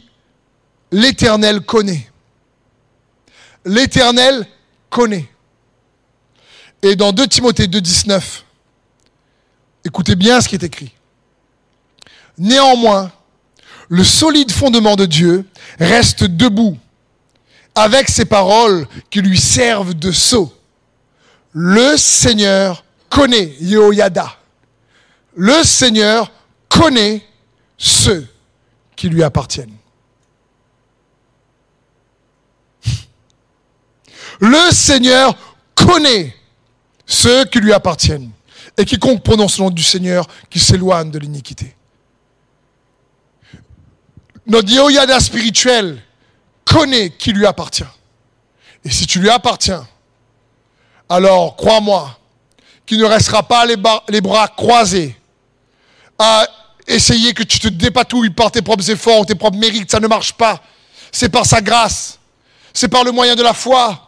[0.92, 2.10] l'Éternel connaît.
[3.66, 4.48] l'Éternel
[4.90, 5.30] connaît.
[6.82, 8.22] Et dans 2 Timothée 2,19,
[9.84, 10.94] écoutez bien ce qui est écrit.
[12.38, 13.12] Néanmoins,
[13.90, 15.46] le solide fondement de Dieu
[15.80, 16.78] reste debout
[17.74, 20.54] avec ces paroles qui lui servent de sceau.
[21.52, 24.38] Le Seigneur connaît, Yoyada.
[25.36, 26.32] Le Seigneur
[26.70, 27.26] connaît
[27.78, 28.28] ceux
[28.96, 29.76] qui lui appartiennent.
[34.40, 35.36] Le Seigneur
[35.74, 36.36] connaît
[37.06, 38.32] ceux qui lui appartiennent.
[38.78, 41.76] Et quiconque prononce le nom du Seigneur qui s'éloigne de l'iniquité.
[44.46, 46.02] Notre Yoyada spirituel
[46.66, 47.84] connaît qui lui appartient.
[48.84, 49.88] Et si tu lui appartiens,
[51.10, 52.18] alors crois-moi
[52.86, 55.16] qu'il ne restera pas les, bras croisés
[56.18, 56.48] à
[56.88, 59.92] essayer que tu te dépatouilles par tes propres efforts, tes propres mérites.
[59.92, 60.62] Ça ne marche pas.
[61.12, 62.20] C'est par sa grâce.
[62.74, 64.02] C'est par le moyen de la foi.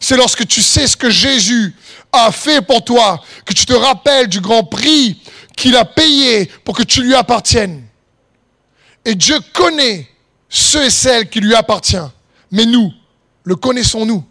[0.00, 1.74] C'est lorsque tu sais ce que Jésus
[2.12, 5.20] a fait pour toi, que tu te rappelles du grand prix
[5.56, 7.84] qu'il a payé pour que tu lui appartiennes.
[9.04, 10.08] Et Dieu connaît
[10.48, 12.10] ceux et celles qui lui appartiennent.
[12.50, 12.92] Mais nous,
[13.44, 14.24] le connaissons-nous?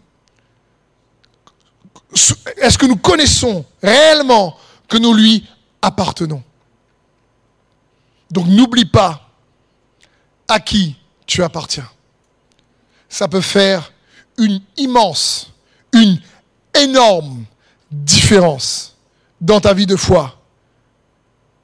[2.56, 4.56] Est-ce que nous connaissons réellement
[4.88, 5.46] que nous lui
[5.82, 6.42] appartenons?
[8.30, 9.28] Donc n'oublie pas
[10.46, 11.88] à qui tu appartiens.
[13.08, 13.92] Ça peut faire
[14.38, 15.52] une immense,
[15.92, 16.20] une
[16.74, 17.44] énorme
[17.90, 18.96] différence
[19.40, 20.40] dans ta vie de foi.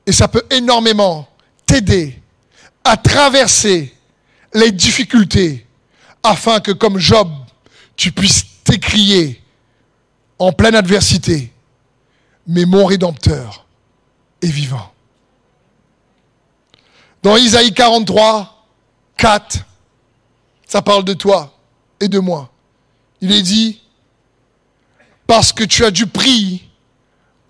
[0.06, 1.28] Et ça peut énormément
[1.66, 2.20] t'aider
[2.82, 3.94] à traverser
[4.52, 5.66] les difficultés
[6.22, 7.28] afin que comme Job,
[7.96, 9.42] tu puisses t'écrier
[10.38, 11.52] en pleine adversité,
[12.46, 13.66] mais mon Rédempteur
[14.42, 14.93] est vivant.
[17.24, 18.66] Dans Isaïe 43,
[19.16, 19.64] 4,
[20.68, 21.56] ça parle de toi
[21.98, 22.50] et de moi.
[23.22, 23.80] Il est dit,
[25.26, 26.68] parce que tu as du prix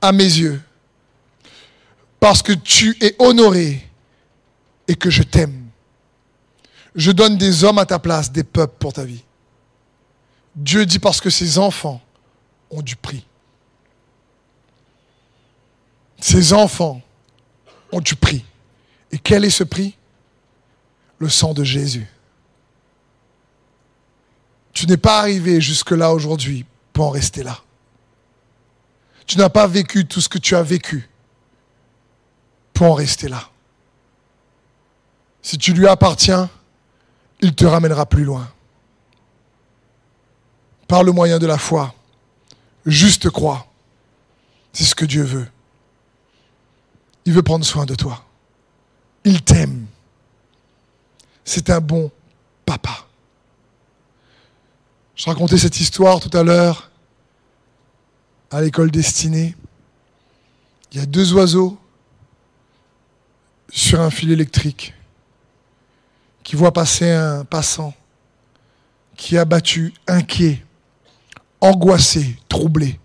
[0.00, 0.62] à mes yeux,
[2.20, 3.84] parce que tu es honoré
[4.86, 5.66] et que je t'aime.
[6.94, 9.24] Je donne des hommes à ta place, des peuples pour ta vie.
[10.54, 12.00] Dieu dit parce que ses enfants
[12.70, 13.26] ont du prix.
[16.20, 17.02] Ses enfants
[17.90, 18.44] ont du prix.
[19.14, 19.96] Et quel est ce prix?
[21.18, 22.08] Le sang de Jésus.
[24.72, 27.60] Tu n'es pas arrivé jusque-là aujourd'hui pour en rester là.
[29.24, 31.08] Tu n'as pas vécu tout ce que tu as vécu
[32.72, 33.48] pour en rester là.
[35.42, 36.50] Si tu lui appartiens,
[37.40, 38.50] il te ramènera plus loin.
[40.88, 41.94] Par le moyen de la foi,
[42.84, 43.64] juste crois.
[44.72, 45.48] C'est ce que Dieu veut.
[47.26, 48.24] Il veut prendre soin de toi.
[49.24, 49.86] Il t'aime.
[51.44, 52.10] C'est un bon
[52.64, 53.06] papa.
[55.16, 56.90] Je racontais cette histoire tout à l'heure
[58.50, 59.54] à l'école destinée.
[60.92, 61.78] Il y a deux oiseaux
[63.70, 64.94] sur un fil électrique
[66.42, 67.94] qui voit passer un passant
[69.16, 70.64] qui est abattu, inquiet,
[71.60, 73.00] angoissé, troublé.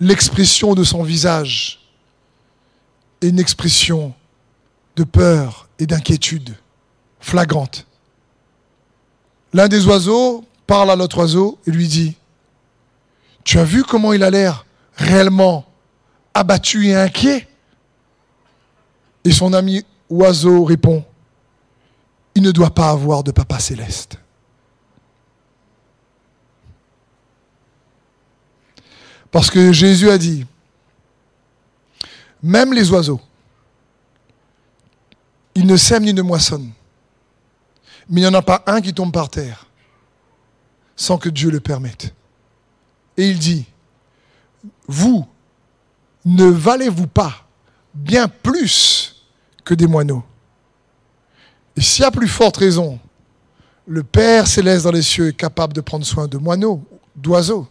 [0.00, 1.80] L'expression de son visage
[3.20, 4.14] est une expression
[4.96, 6.56] de peur et d'inquiétude
[7.20, 7.86] flagrante.
[9.52, 12.16] L'un des oiseaux parle à l'autre oiseau et lui dit,
[13.44, 14.66] tu as vu comment il a l'air
[14.96, 15.64] réellement
[16.34, 17.46] abattu et inquiet?
[19.24, 21.04] Et son ami oiseau répond,
[22.34, 24.18] il ne doit pas avoir de papa céleste.
[29.30, 30.46] Parce que Jésus a dit,
[32.42, 33.20] même les oiseaux,
[35.56, 36.70] ils ne sèment ni ne moissonnent,
[38.08, 39.66] mais il n'y en a pas un qui tombe par terre
[40.94, 42.14] sans que Dieu le permette.
[43.16, 43.64] Et il dit,
[44.86, 45.26] vous
[46.26, 47.46] ne valez-vous pas
[47.94, 49.24] bien plus
[49.64, 50.22] que des moineaux?
[51.74, 52.98] Et s'il y a plus forte raison,
[53.86, 56.84] le Père céleste dans les cieux est capable de prendre soin de moineaux,
[57.14, 57.66] d'oiseaux,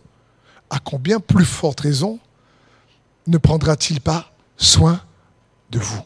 [0.72, 2.20] à combien plus forte raison
[3.28, 5.00] ne prendra-t-il pas soin
[5.70, 6.02] de vous?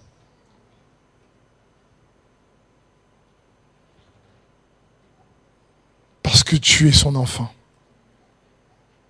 [6.29, 7.51] Parce que tu es son enfant.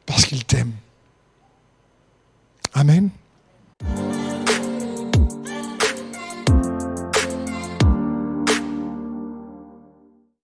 [0.05, 0.71] Parce qu'il t'aime.
[2.73, 3.09] Amen.